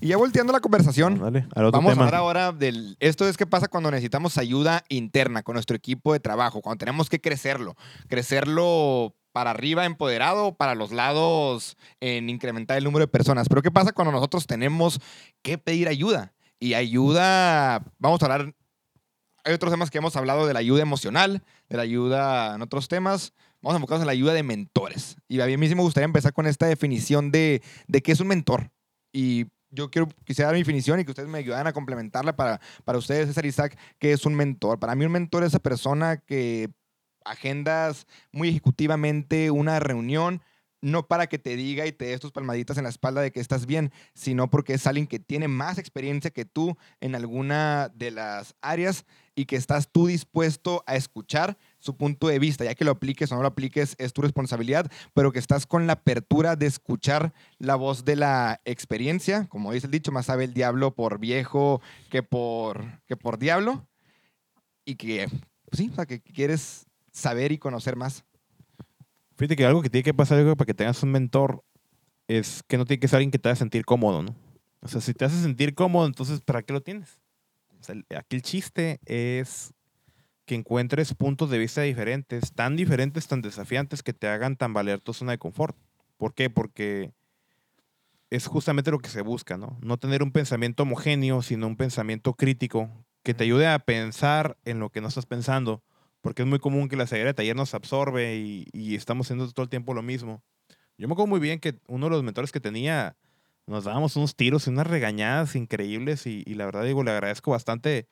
[0.00, 2.04] Y ya volteando la conversación, Dale, al otro Vamos tema.
[2.04, 2.96] a hablar ahora del...
[3.00, 7.08] Esto es qué pasa cuando necesitamos ayuda interna con nuestro equipo de trabajo, cuando tenemos
[7.08, 7.76] que crecerlo.
[8.08, 13.48] Crecerlo para arriba empoderado, para los lados en incrementar el número de personas.
[13.48, 15.00] Pero ¿qué pasa cuando nosotros tenemos
[15.42, 16.32] que pedir ayuda?
[16.58, 18.54] Y ayuda, vamos a hablar,
[19.44, 22.88] hay otros temas que hemos hablado de la ayuda emocional, de la ayuda en otros
[22.88, 23.32] temas.
[23.62, 25.16] Vamos a enfocarnos en la ayuda de mentores.
[25.28, 28.28] Y a mí sí me gustaría empezar con esta definición de, de qué es un
[28.28, 28.70] mentor.
[29.12, 32.60] Y yo quiero, quisiera dar mi definición y que ustedes me ayudaran a complementarla para,
[32.84, 34.78] para ustedes, César Isaac, qué es un mentor.
[34.78, 36.70] Para mí un mentor es esa persona que
[37.24, 40.42] agendas muy ejecutivamente una reunión,
[40.82, 43.40] no para que te diga y te des tus palmaditas en la espalda de que
[43.40, 48.10] estás bien, sino porque es alguien que tiene más experiencia que tú en alguna de
[48.10, 49.04] las áreas
[49.34, 53.30] y que estás tú dispuesto a escuchar su punto de vista, ya que lo apliques
[53.30, 57.32] o no lo apliques es tu responsabilidad, pero que estás con la apertura de escuchar
[57.58, 61.80] la voz de la experiencia, como dice el dicho, más sabe el diablo por viejo
[62.10, 63.86] que por, que por diablo,
[64.84, 68.24] y que, pues sí, o sea, que quieres saber y conocer más.
[69.36, 71.64] Fíjate que algo que tiene que pasar yo creo, para que tengas un mentor
[72.28, 74.36] es que no tiene que ser alguien que te haga sentir cómodo, ¿no?
[74.80, 77.20] O sea, si te hace sentir cómodo, entonces ¿para qué lo tienes?
[77.80, 79.72] O sea, aquí el chiste es
[80.44, 85.14] que encuentres puntos de vista diferentes, tan diferentes, tan desafiantes, que te hagan tambalear tu
[85.14, 85.76] zona de confort.
[86.16, 86.50] ¿Por qué?
[86.50, 87.12] Porque
[88.30, 89.78] es justamente lo que se busca, ¿no?
[89.80, 92.90] No tener un pensamiento homogéneo, sino un pensamiento crítico
[93.22, 95.82] que te ayude a pensar en lo que no estás pensando,
[96.20, 99.50] porque es muy común que la ceguera de taller nos absorbe y, y estamos haciendo
[99.52, 100.42] todo el tiempo lo mismo.
[100.98, 103.16] Yo me acuerdo muy bien que uno de los mentores que tenía,
[103.66, 107.52] nos dábamos unos tiros y unas regañadas increíbles y, y la verdad digo, le agradezco
[107.52, 108.06] bastante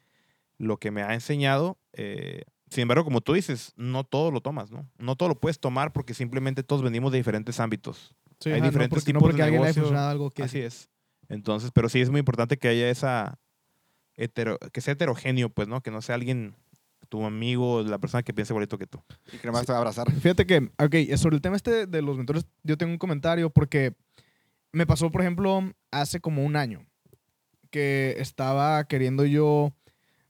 [0.57, 1.79] lo que me ha enseñado.
[1.93, 4.87] eh, sin embargo, como tú dices, no todo lo tomas, ¿no?
[4.99, 8.15] No todo lo puedes tomar porque simplemente todos venimos de diferentes ámbitos.
[8.41, 9.83] Sí, Hay diferentes no porque, no tipos de porque a alguien negocio.
[9.83, 10.91] funcionado algo que Así es.
[11.31, 13.39] Entonces, pero sí es muy importante que haya esa
[14.17, 15.81] hetero, que sea heterogéneo, pues, ¿no?
[15.83, 16.57] Que no sea alguien,
[17.09, 19.03] tu amigo, la persona que piense igualito que tú.
[19.33, 20.11] Y que nomás te va a abrazar.
[20.13, 23.95] Fíjate que, ok, sobre el tema este de los mentores, yo tengo un comentario porque
[24.73, 26.87] me pasó, por ejemplo, hace como un año
[27.71, 29.73] que estaba queriendo yo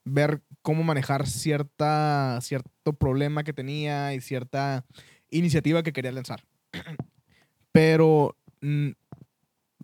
[0.04, 4.84] ver cómo manejar cierta, cierto problema que tenía y cierta
[5.30, 6.44] iniciativa que quería lanzar.
[7.72, 8.90] Pero, mm,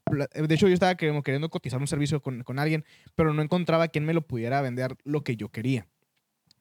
[0.05, 3.43] pla- de hecho, yo estaba queriendo, queriendo cotizar un servicio con, con alguien, pero no
[3.43, 5.87] encontraba quien me lo pudiera vender lo que yo quería.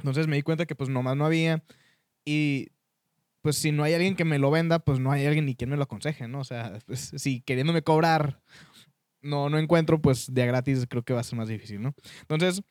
[0.04, 1.64] Entonces me di cuenta que pues nomás no había
[2.26, 2.68] y
[3.42, 5.70] pues si no hay alguien que me lo venda, pues no hay alguien ni quien
[5.70, 6.40] me lo aconseje, ¿no?
[6.42, 8.42] O sea, pues, si queriéndome cobrar
[9.22, 11.96] no, no encuentro, pues de a gratis creo que va a ser más difícil, ¿no?
[12.22, 12.62] Entonces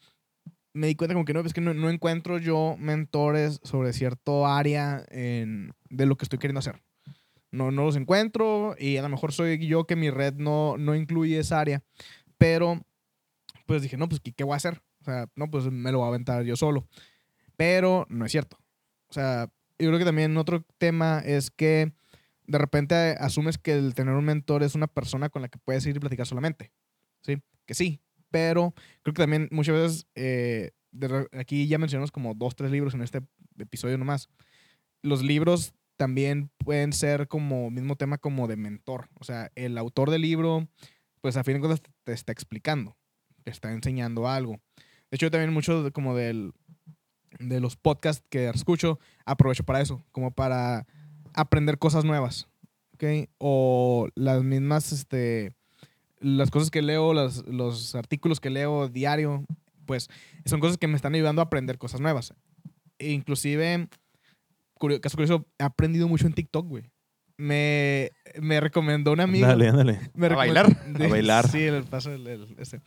[0.75, 5.05] me di cuenta como que no, es que no, encuentro yo mentores sobre cierto área
[5.11, 6.83] en- de lo que estoy queriendo hacer.
[7.51, 10.95] No, no los encuentro y a lo mejor soy yo que mi red no, no
[10.95, 11.83] incluye esa área,
[12.38, 12.83] pero
[13.66, 14.83] pues dije, no, pues ¿qué, qué voy a hacer?
[15.03, 16.87] O sea, no, pues me lo voy a aventar yo solo.
[17.62, 18.59] Pero no es cierto.
[19.09, 19.48] O sea,
[19.79, 21.92] yo creo que también otro tema es que
[22.48, 25.87] de repente asumes que el tener un mentor es una persona con la que puedes
[25.87, 26.72] ir y platicar solamente.
[27.20, 27.40] ¿Sí?
[27.64, 28.01] Que sí.
[28.33, 30.72] Pero creo que también muchas veces, eh,
[31.38, 33.20] aquí ya mencionamos como dos, tres libros en este
[33.57, 34.29] episodio nomás.
[35.01, 39.09] Los libros también pueden ser como mismo tema como de mentor.
[39.20, 40.66] O sea, el autor del libro,
[41.20, 42.96] pues a fin de cuentas te está explicando,
[43.44, 44.61] te está enseñando algo.
[45.12, 46.55] De hecho, también mucho como del,
[47.38, 50.87] de los podcasts que escucho, aprovecho para eso, como para
[51.35, 52.49] aprender cosas nuevas,
[52.95, 53.29] ¿ok?
[53.38, 55.55] O las mismas, este,
[56.21, 59.45] las cosas que leo, las- los artículos que leo diario,
[59.87, 60.09] pues
[60.45, 62.35] son cosas que me están ayudando a aprender cosas nuevas.
[62.99, 63.88] E inclusive,
[64.75, 66.90] curio- caso curioso, he aprendido mucho en TikTok, güey.
[67.37, 69.47] Me, me recomendó un amigo.
[69.47, 69.99] Dale, ándale.
[70.14, 70.85] Me ¿A bailar?
[70.87, 71.49] de- A bailar.
[71.49, 72.81] Sí, el paso, el, el- este.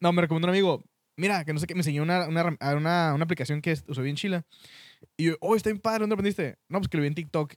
[0.00, 0.82] No, me recomendó un amigo.
[1.20, 4.16] Mira, que no sé qué, me enseñó una, una, una, una aplicación que usé bien
[4.16, 4.46] chila.
[5.18, 6.56] Y yo, oh, está bien padre, ¿dónde aprendiste?
[6.70, 7.52] No, pues que lo vi en TikTok.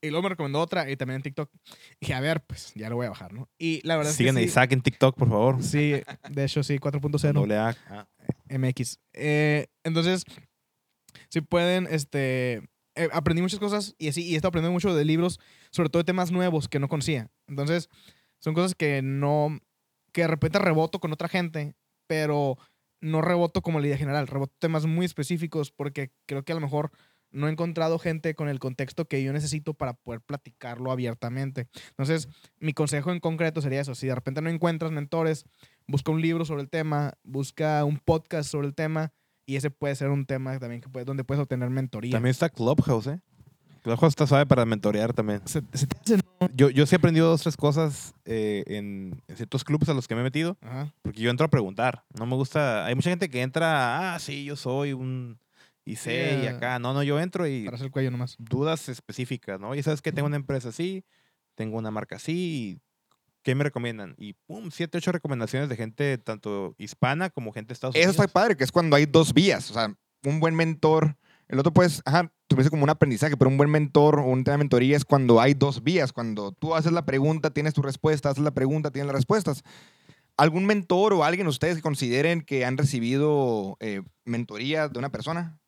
[0.00, 1.50] Y luego me recomendó otra y también en TikTok.
[1.94, 3.48] Y dije, a ver, pues ya lo voy a bajar, ¿no?
[3.58, 5.60] Y la verdad Sigan es que Isaac en TikTok, por favor.
[5.60, 5.94] sí,
[6.30, 7.32] de hecho sí, 4.0.
[7.32, 7.76] Doble A.
[7.88, 8.06] Ah.
[8.56, 9.00] MX.
[9.14, 10.22] Eh, entonces,
[11.28, 12.62] si pueden, este,
[12.94, 15.40] eh, aprendí muchas cosas y así, y he estado aprendiendo mucho de libros,
[15.72, 17.32] sobre todo de temas nuevos que no conocía.
[17.48, 17.88] Entonces,
[18.38, 19.58] son cosas que no,
[20.12, 21.74] que de repente reboto con otra gente,
[22.06, 22.56] pero
[23.00, 26.60] no reboto como la idea general, reboto temas muy específicos porque creo que a lo
[26.60, 26.90] mejor
[27.30, 31.68] no he encontrado gente con el contexto que yo necesito para poder platicarlo abiertamente.
[31.90, 35.44] Entonces, mi consejo en concreto sería eso, si de repente no encuentras mentores,
[35.86, 39.12] busca un libro sobre el tema, busca un podcast sobre el tema
[39.46, 42.12] y ese puede ser un tema también que puede, donde puedes obtener mentoría.
[42.12, 43.20] También está Clubhouse, ¿eh?
[43.82, 45.40] Clubhouse está suave para mentorear también.
[45.46, 46.48] Se- se te hace, ¿no?
[46.54, 50.06] Yo, yo sí he aprendido dos, tres cosas eh, en, en ciertos clubes a los
[50.08, 50.92] que me he metido, Ajá.
[51.02, 52.04] porque yo entro a preguntar.
[52.18, 52.86] No me gusta.
[52.86, 55.38] Hay mucha gente que entra, ah, sí, yo soy un.
[55.84, 56.56] Y sé, y Yeah.
[56.56, 56.78] acá.
[56.78, 58.36] No, no, yo entro y Para hacer el cuello nomás.
[58.38, 59.74] dudas específicas, ¿no?
[59.74, 61.02] Y sabes que tengo una empresa así,
[61.54, 62.32] tengo una marca así,
[62.76, 62.80] y
[63.42, 64.14] ¿qué me recomiendan?
[64.18, 68.16] Y pum, siete, ocho recomendaciones de gente tanto hispana como gente de Estados Eso Unidos.
[68.22, 69.70] está padre, que es cuando hay dos vías.
[69.70, 71.16] O sea, un buen mentor.
[71.48, 74.54] El otro, pues, ajá, tuviese como un aprendizaje, pero un buen mentor o un tema
[74.54, 76.12] de mentoría es cuando hay dos vías.
[76.12, 79.64] Cuando tú haces la pregunta, tienes tu respuesta, haces la pregunta, tienes las respuestas.
[80.36, 85.58] ¿Algún mentor o alguien ustedes que consideren que han recibido eh, mentoría de una persona?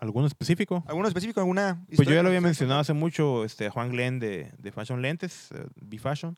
[0.00, 0.82] ¿Alguno específico?
[0.86, 1.40] ¿Alguno específico?
[1.40, 5.00] ¿Alguna Pues yo ya lo había mencionado hace mucho, este, Juan Glenn de, de Fashion
[5.00, 6.36] Lentes, eh, B-Fashion.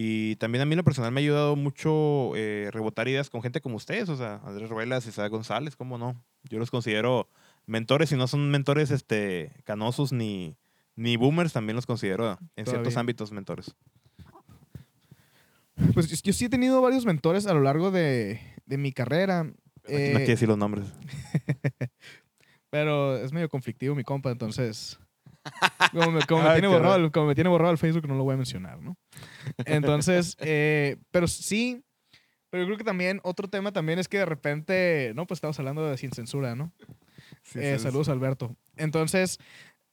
[0.00, 3.42] Y también a mí en lo personal me ha ayudado mucho eh, rebotar ideas con
[3.42, 6.22] gente como ustedes, o sea, Andrés Ruelas, Isaac González, ¿cómo no?
[6.44, 7.28] Yo los considero
[7.66, 10.56] mentores y no son mentores este, canosos ni,
[10.94, 13.74] ni boomers, también los considero en ciertos ámbitos mentores.
[15.94, 19.42] Pues yo- sí he tenido varios mentores a lo largo de, de mi carrera.
[19.42, 19.52] no
[19.88, 20.86] eh, quiero decir los nombres.
[22.70, 25.00] pero es medio conflictivo mi compa, entonces.
[25.92, 28.14] Como me, como me Ay, tiene borrado, el- como me tiene borrado el Facebook, no
[28.16, 28.96] lo voy a mencionar, ¿no?
[29.64, 31.82] Entonces, eh, pero sí.
[32.50, 35.58] Pero yo creo que también otro tema también es que de repente, no, pues estamos
[35.58, 36.72] hablando de sin censura, ¿no?
[37.42, 38.56] Sí, Eh, saludos, Alberto.
[38.78, 39.38] Entonces,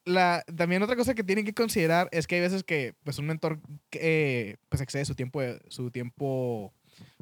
[0.06, 3.26] la, también otra cosa que tienen que considerar es que hay veces que pues, un
[3.26, 3.60] mentor
[3.92, 6.74] eh, pues, excede su tiempo, su tiempo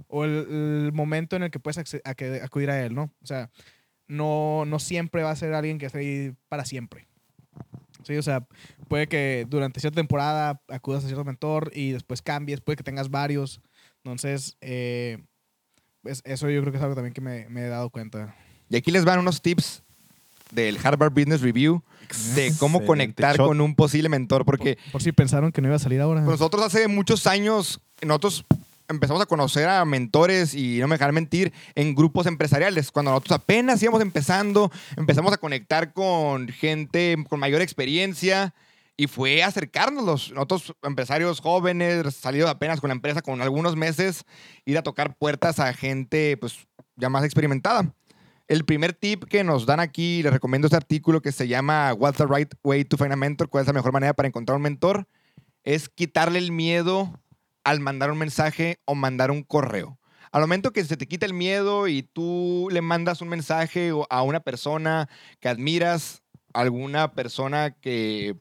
[0.07, 0.31] o el,
[0.85, 3.11] el momento en el que puedes acce- a que- acudir a él, ¿no?
[3.23, 3.49] O sea,
[4.07, 7.07] no, no siempre va a ser alguien que esté ahí para siempre.
[8.03, 8.45] Sí, o sea,
[8.87, 13.09] puede que durante cierta temporada acudas a cierto mentor y después cambies, puede que tengas
[13.09, 13.61] varios.
[14.03, 15.23] Entonces, eh,
[16.01, 18.35] pues, eso yo creo que es algo también que me, me he dado cuenta.
[18.69, 19.83] Y aquí les van unos tips
[20.51, 21.83] del Harvard Business Review
[22.35, 23.47] de cómo Excelente conectar shot.
[23.47, 26.21] con un posible mentor, porque Por si pensaron que no iba a salir ahora.
[26.21, 28.45] Nosotros hace muchos años, nosotros
[28.93, 32.91] empezamos a conocer a mentores y no me dejar mentir en grupos empresariales.
[32.91, 38.53] Cuando nosotros apenas íbamos empezando, empezamos a conectar con gente con mayor experiencia
[38.95, 40.31] y fue acercárnoslos.
[40.31, 44.23] Nosotros, empresarios jóvenes, salidos apenas con la empresa con algunos meses,
[44.65, 47.93] ir a tocar puertas a gente pues ya más experimentada.
[48.47, 52.17] El primer tip que nos dan aquí, les recomiendo este artículo que se llama What's
[52.17, 53.49] the right way to find a mentor?
[53.49, 55.07] ¿Cuál es la mejor manera para encontrar un mentor?
[55.63, 57.19] es quitarle el miedo
[57.63, 59.99] al mandar un mensaje o mandar un correo.
[60.31, 64.21] Al momento que se te quita el miedo y tú le mandas un mensaje a
[64.23, 65.07] una persona
[65.39, 66.23] que admiras,
[66.53, 68.35] alguna persona que,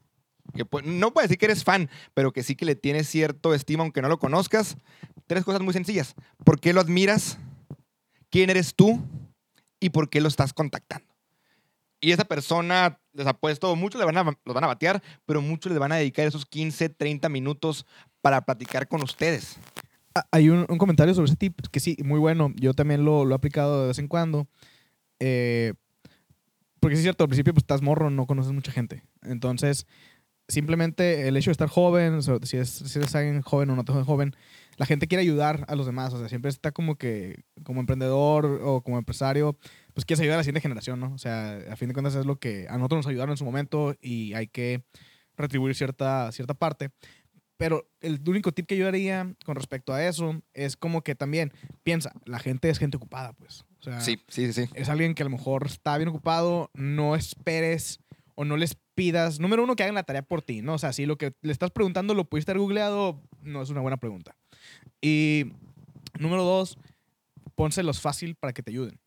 [0.54, 3.82] que no puede decir que eres fan, pero que sí que le tienes cierto estima
[3.82, 4.76] aunque no lo conozcas,
[5.26, 6.14] tres cosas muy sencillas.
[6.44, 7.38] ¿Por qué lo admiras?
[8.30, 8.98] ¿Quién eres tú?
[9.78, 11.12] ¿Y por qué lo estás contactando?
[12.00, 15.72] Y esa persona, les apuesto, muchos le van a, los van a batear, pero muchos
[15.72, 17.86] le van a dedicar esos 15, 30 minutos
[18.20, 19.58] para platicar con ustedes.
[20.14, 22.52] Ah, Hay un, un comentario sobre ese tip que sí, muy bueno.
[22.56, 24.46] Yo también lo, lo he aplicado de vez en cuando.
[25.20, 25.74] Eh,
[26.80, 29.04] porque sí es cierto, al principio pues, estás morro, no conoces mucha gente.
[29.22, 29.86] Entonces,
[30.48, 33.76] simplemente el hecho de estar joven, o sea, si, es, si eres alguien joven o
[33.76, 34.34] no tan joven,
[34.76, 36.12] la gente quiere ayudar a los demás.
[36.12, 39.56] O sea, siempre está como que, como emprendedor o como empresario,
[39.94, 41.12] pues quieres ayudar a la siguiente generación, ¿no?
[41.14, 43.44] O sea, a fin de cuentas es lo que a nosotros nos ayudaron en su
[43.44, 44.84] momento y hay que
[45.36, 46.90] retribuir cierta, cierta parte.
[47.56, 51.52] Pero el único tip que yo daría con respecto a eso es como que también
[51.82, 53.64] piensa, la gente es gente ocupada, pues.
[53.80, 54.66] O sea, Sí, sí, sí.
[54.66, 54.72] sí.
[54.74, 58.00] es alguien que a lo mejor está bien ocupado, no esperes
[58.34, 60.74] o no les pidas, número uno, que hagan la tarea por ti, ¿no?
[60.74, 63.80] O sea, si lo que le estás preguntando lo pudiste haber googleado, no es una
[63.80, 64.36] buena pregunta.
[65.00, 65.52] Y
[66.18, 66.78] número dos,
[67.54, 68.98] pónselos fácil para que te ayuden.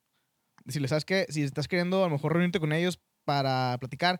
[0.65, 1.25] Decirle, ¿sabes qué?
[1.30, 4.19] Si estás queriendo a lo mejor reunirte con ellos para platicar,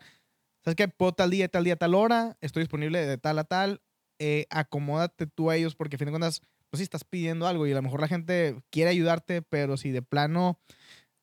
[0.64, 0.88] ¿sabes qué?
[0.88, 3.82] Puedo tal día, tal día, tal hora, estoy disponible de tal a tal,
[4.18, 7.66] eh, acomódate tú a ellos porque a fin de cuentas, pues sí estás pidiendo algo
[7.66, 10.58] y a lo mejor la gente quiere ayudarte, pero si de plano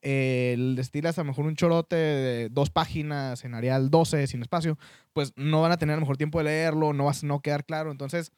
[0.05, 4.41] eh, les tiras a lo mejor un chorote de dos páginas en Arial 12 sin
[4.41, 4.77] espacio,
[5.13, 7.41] pues no van a tener a lo mejor tiempo de leerlo, no vas a no
[7.41, 7.89] quedar claro.
[7.89, 8.31] Entonces,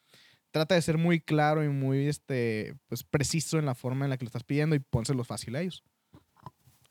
[0.51, 4.17] trata de ser muy claro y muy este, pues, preciso en la forma en la
[4.17, 5.83] que lo estás pidiendo y pónselo fácil a ellos.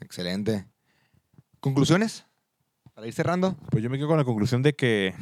[0.01, 0.67] Excelente.
[1.61, 2.27] ¿Conclusiones?
[2.95, 3.57] Para ir cerrando.
[3.71, 5.15] Pues yo me quedo con la conclusión de que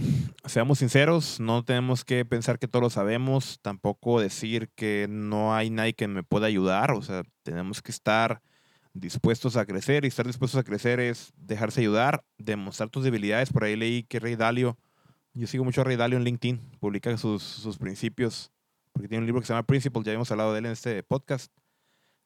[0.45, 5.71] seamos sinceros, no tenemos que pensar que todo lo sabemos, tampoco decir que no hay
[5.71, 8.43] nadie que me pueda ayudar, o sea, tenemos que estar
[8.95, 13.51] dispuestos a crecer y estar dispuestos a crecer es dejarse ayudar, demostrar tus debilidades.
[13.53, 14.77] Por ahí leí que Rey Dalio,
[15.33, 18.53] yo sigo mucho a Rey Dalio en LinkedIn, publica sus, sus principios,
[18.93, 21.03] porque tiene un libro que se llama Principle, ya hemos hablado de él en este
[21.03, 21.51] podcast,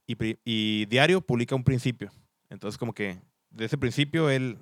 [0.06, 2.10] y, y diario publica un principio.
[2.50, 4.58] Entonces como que de ese principio él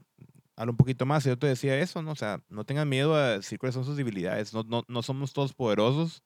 [0.56, 1.24] habla un poquito más.
[1.26, 2.12] y Yo te decía eso, ¿no?
[2.12, 4.52] O sea, no tengan miedo a decir cuáles son sus debilidades.
[4.54, 6.22] No, no, no somos todos poderosos.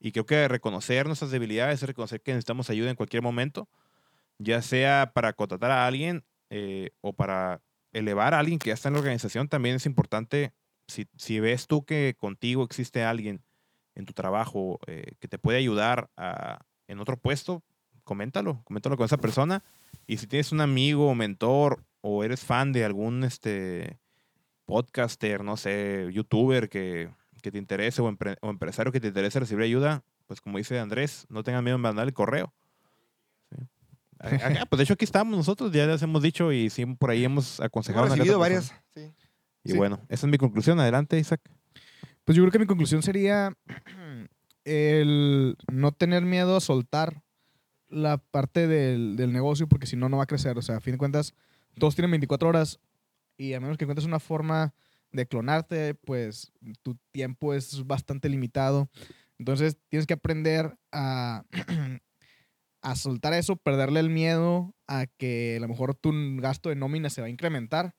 [0.00, 3.68] Y creo que reconocer nuestras debilidades es reconocer que necesitamos ayuda en cualquier momento,
[4.38, 7.62] ya sea para contratar a alguien eh, o para
[7.92, 9.48] elevar a alguien que ya está en la organización.
[9.48, 10.52] También es importante,
[10.88, 13.44] si, si ves tú que contigo existe alguien
[13.94, 17.62] en tu trabajo eh, que te puede ayudar a- en otro puesto,
[18.04, 19.62] coméntalo, coméntalo con esa persona.
[20.06, 23.98] Y si tienes un amigo o mentor o eres fan de algún este,
[24.64, 27.10] podcaster, no sé, youtuber que,
[27.42, 30.78] que te interese o, empre- o empresario que te interese recibir ayuda, pues como dice
[30.80, 32.52] Andrés, no tengan miedo en mandar el correo.
[33.50, 33.56] Sí.
[34.18, 37.10] A- acá, pues de hecho aquí estamos nosotros, ya les hemos dicho y sí, por
[37.10, 38.06] ahí hemos aconsejado.
[38.06, 38.74] Hemos recibido varias.
[38.94, 39.12] Sí.
[39.64, 39.76] Y Sí.
[39.76, 40.80] bueno, esa es mi conclusión.
[40.80, 41.40] Adelante, Isaac.
[42.24, 43.56] Pues yo creo que mi conclusión sería
[44.64, 47.22] el no tener miedo a soltar
[47.92, 50.58] la parte del, del negocio porque si no, no va a crecer.
[50.58, 51.34] O sea, a fin de cuentas,
[51.78, 52.80] todos tienen 24 horas
[53.36, 54.74] y a menos que encuentres una forma
[55.12, 58.90] de clonarte, pues tu tiempo es bastante limitado.
[59.38, 61.44] Entonces tienes que aprender a,
[62.82, 67.10] a soltar eso, perderle el miedo a que a lo mejor tu gasto de nómina
[67.10, 67.94] se va a incrementar.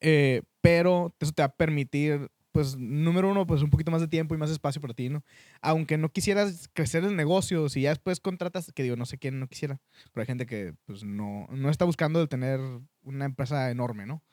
[0.00, 4.08] Eh, pero eso te va a permitir pues número uno, pues un poquito más de
[4.08, 5.22] tiempo y más espacio para ti, ¿no?
[5.60, 9.38] Aunque no quisieras crecer el negocio, si ya después contratas, que digo, no sé quién
[9.38, 9.80] no quisiera,
[10.12, 12.58] pero hay gente que, pues, no, no está buscando el tener
[13.02, 14.24] una empresa enorme, ¿no?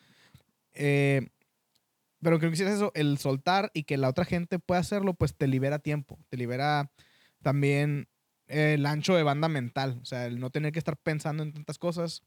[0.74, 1.28] Eh,
[2.20, 5.36] pero que no quisieras eso, el soltar y que la otra gente pueda hacerlo, pues
[5.36, 6.90] te libera tiempo, te libera
[7.44, 8.08] también
[8.48, 11.78] el ancho de banda mental, o sea, el no tener que estar pensando en tantas
[11.78, 12.24] cosas.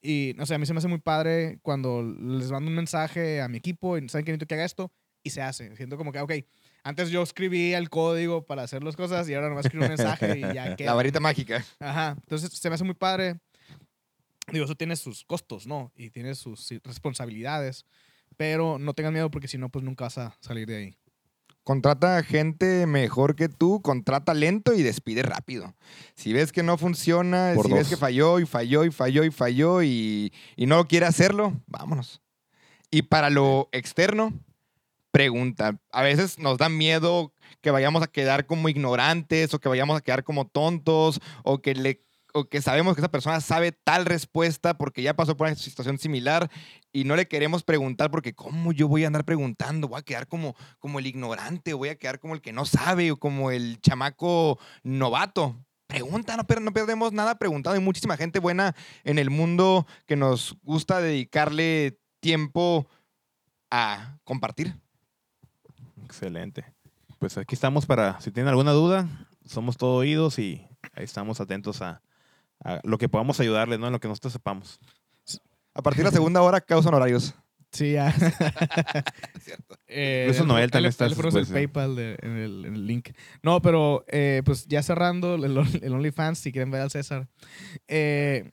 [0.00, 3.40] Y, no sé, a mí se me hace muy padre cuando les mando un mensaje
[3.40, 4.90] a mi equipo y saben que necesito que haga esto
[5.22, 5.74] y se hace.
[5.76, 6.32] Siento como que, ok,
[6.84, 10.38] antes yo escribía el código para hacer las cosas y ahora nomás escribo un mensaje
[10.38, 10.90] y ya queda.
[10.90, 11.64] La varita mágica.
[11.78, 12.16] Ajá.
[12.22, 13.38] Entonces se me hace muy padre.
[14.50, 15.92] Digo, eso tiene sus costos, ¿no?
[15.96, 17.86] Y tiene sus responsabilidades.
[18.36, 20.96] Pero no tengan miedo porque si no, pues nunca vas a salir de ahí.
[21.64, 25.76] Contrata gente mejor que tú, contrata lento y despide rápido.
[26.16, 27.90] Si ves que no funciona, Por si ves dos.
[27.90, 32.20] que falló y falló y falló y falló y, y no quiere hacerlo, vámonos.
[32.90, 34.32] Y para lo externo,
[35.12, 35.78] pregunta.
[35.92, 40.00] A veces nos da miedo que vayamos a quedar como ignorantes o que vayamos a
[40.00, 42.04] quedar como tontos o que le
[42.34, 45.98] o que sabemos que esa persona sabe tal respuesta porque ya pasó por una situación
[45.98, 46.50] similar
[46.90, 49.88] y no le queremos preguntar porque ¿cómo yo voy a andar preguntando?
[49.88, 53.12] Voy a quedar como, como el ignorante, voy a quedar como el que no sabe
[53.12, 55.62] o como el chamaco novato.
[55.86, 57.78] Pregunta, no, no perdemos nada preguntando.
[57.78, 62.88] Hay muchísima gente buena en el mundo que nos gusta dedicarle tiempo
[63.70, 64.74] a compartir.
[66.12, 66.64] Excelente.
[67.18, 69.08] Pues aquí estamos para, si tienen alguna duda,
[69.46, 72.02] somos todo oídos y ahí estamos atentos a,
[72.62, 73.86] a lo que podamos ayudarles, ¿no?
[73.86, 74.78] En lo que nosotros sepamos.
[75.74, 77.34] A partir de la segunda hora causan horarios.
[77.70, 78.12] Sí, ya.
[79.40, 79.76] Cierto.
[79.94, 81.46] Eh, Eso Noel también está le ponemos el.
[81.52, 83.10] PayPal de- en, el, en el link.
[83.42, 85.44] No, pero eh, pues ya cerrando el,
[85.82, 87.28] el OnlyFans, si quieren ver al César.
[87.88, 88.52] Eh,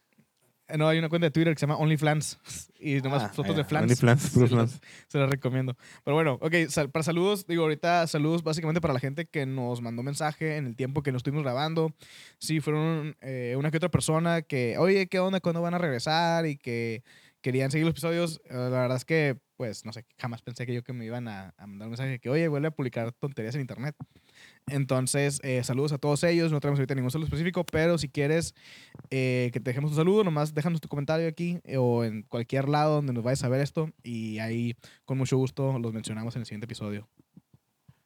[0.77, 2.39] no, hay una cuenta de Twitter que se llama OnlyFans.
[2.81, 3.83] Y nomás Ah, fotos Ah, de flans.
[3.83, 4.81] OnlyFans, puro se, las, flans.
[5.09, 5.75] se las recomiendo.
[6.05, 9.81] Pero bueno, ok, sal- para saludos, digo ahorita saludos básicamente para la gente que nos
[9.81, 11.93] mandó mensaje en el tiempo que nos estuvimos grabando.
[12.37, 15.41] Sí, fueron eh, una que otra persona que, oye, ¿qué onda?
[15.41, 16.45] ¿Cuándo van a regresar?
[16.45, 17.03] Y que
[17.41, 18.41] querían seguir los episodios.
[18.45, 21.27] Eh, la verdad es que, pues, no sé, jamás pensé que yo que me iban
[21.27, 23.93] a, a mandar un mensaje que, oye, vuelve a publicar tonterías en internet.
[24.67, 26.51] Entonces, eh, saludos a todos ellos.
[26.51, 28.53] No tenemos ahorita ningún saludo específico, pero si quieres
[29.09, 32.69] eh, que te dejemos un saludo, nomás déjanos tu comentario aquí eh, o en cualquier
[32.69, 36.41] lado donde nos vayas a ver esto y ahí con mucho gusto los mencionamos en
[36.41, 37.07] el siguiente episodio.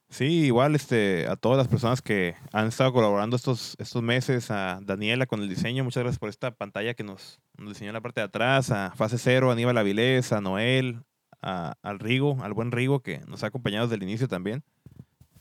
[0.09, 4.79] Sí, igual este, a todas las personas que han estado colaborando estos, estos meses, a
[4.83, 8.21] Daniela con el diseño, muchas gracias por esta pantalla que nos, diseñó en la parte
[8.21, 11.01] de atrás, a Fase Cero, a Aníbal Avilés, a Noel,
[11.41, 14.63] a- al Rigo, al buen Rigo que nos ha acompañado desde el inicio también.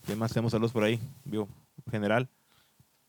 [0.06, 1.00] ¿Qué más tenemos saludos por ahí?
[1.24, 1.48] Vivo,
[1.90, 2.28] general.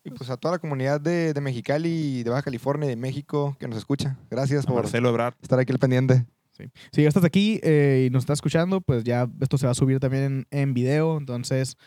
[0.04, 3.56] Y pues a toda la comunidad de, de Mexicali, de Baja California y de México
[3.60, 4.18] que nos escucha.
[4.30, 5.36] Gracias A por Marcelo Ebrard.
[5.42, 6.26] estar aquí al pendiente.
[6.92, 9.76] Si ya estás aquí eh, y nos estás escuchando, pues ya esto se va a
[9.76, 11.78] subir también en, en video, entonces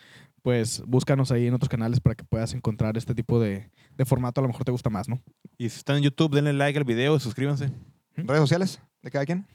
[0.42, 4.40] pues búscanos ahí en otros canales para que puedas encontrar este tipo de, de formato,
[4.40, 5.20] a lo mejor te gusta más, ¿no?
[5.56, 7.70] Y si están en YouTube, denle like al video y suscríbanse.
[8.16, 9.46] ¿Redes sociales de cada quien?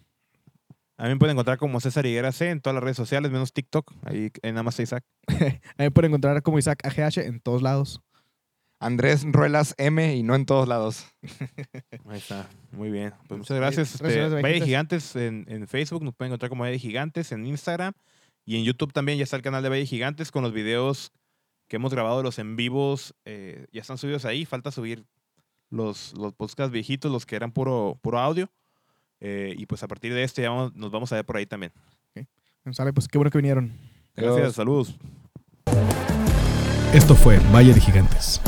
[1.02, 3.54] A mí me pueden encontrar como César Higuera C en todas las redes sociales, menos
[3.54, 3.92] TikTok.
[4.04, 5.04] Ahí en nada más Isaac.
[5.78, 8.02] Ahí pueden encontrar como Isaac AGH en todos lados.
[8.80, 11.08] Andrés Ruelas M y no en todos lados.
[12.08, 12.48] Ahí está.
[12.72, 13.14] Muy bien.
[13.28, 14.00] Pues muchas gracias.
[14.00, 15.12] Gracias, Este, gracias, Valle de Gigantes.
[15.12, 16.04] Gigantes en, en Facebook.
[16.04, 17.94] Nos pueden encontrar como Valle de Gigantes en Instagram.
[18.46, 21.12] Y en YouTube también ya está el canal de Valle de Gigantes con los videos
[21.68, 23.16] que hemos grabado de los en vivos.
[23.26, 24.46] eh, ya están subidos ahí.
[24.46, 25.08] Falta subir
[25.72, 28.52] los, los podcasts viejitos, los que eran puro, puro audio.
[29.22, 31.46] Eh, y pues a partir de este ya vamos- nos vamos a ver por ahí
[31.46, 31.72] también.
[32.74, 33.72] Sale, pues qué bueno que vinieron.
[34.16, 34.56] Gracias, Adiós.
[34.56, 34.96] saludos.
[36.94, 38.40] Esto fue Valle de Gigantes.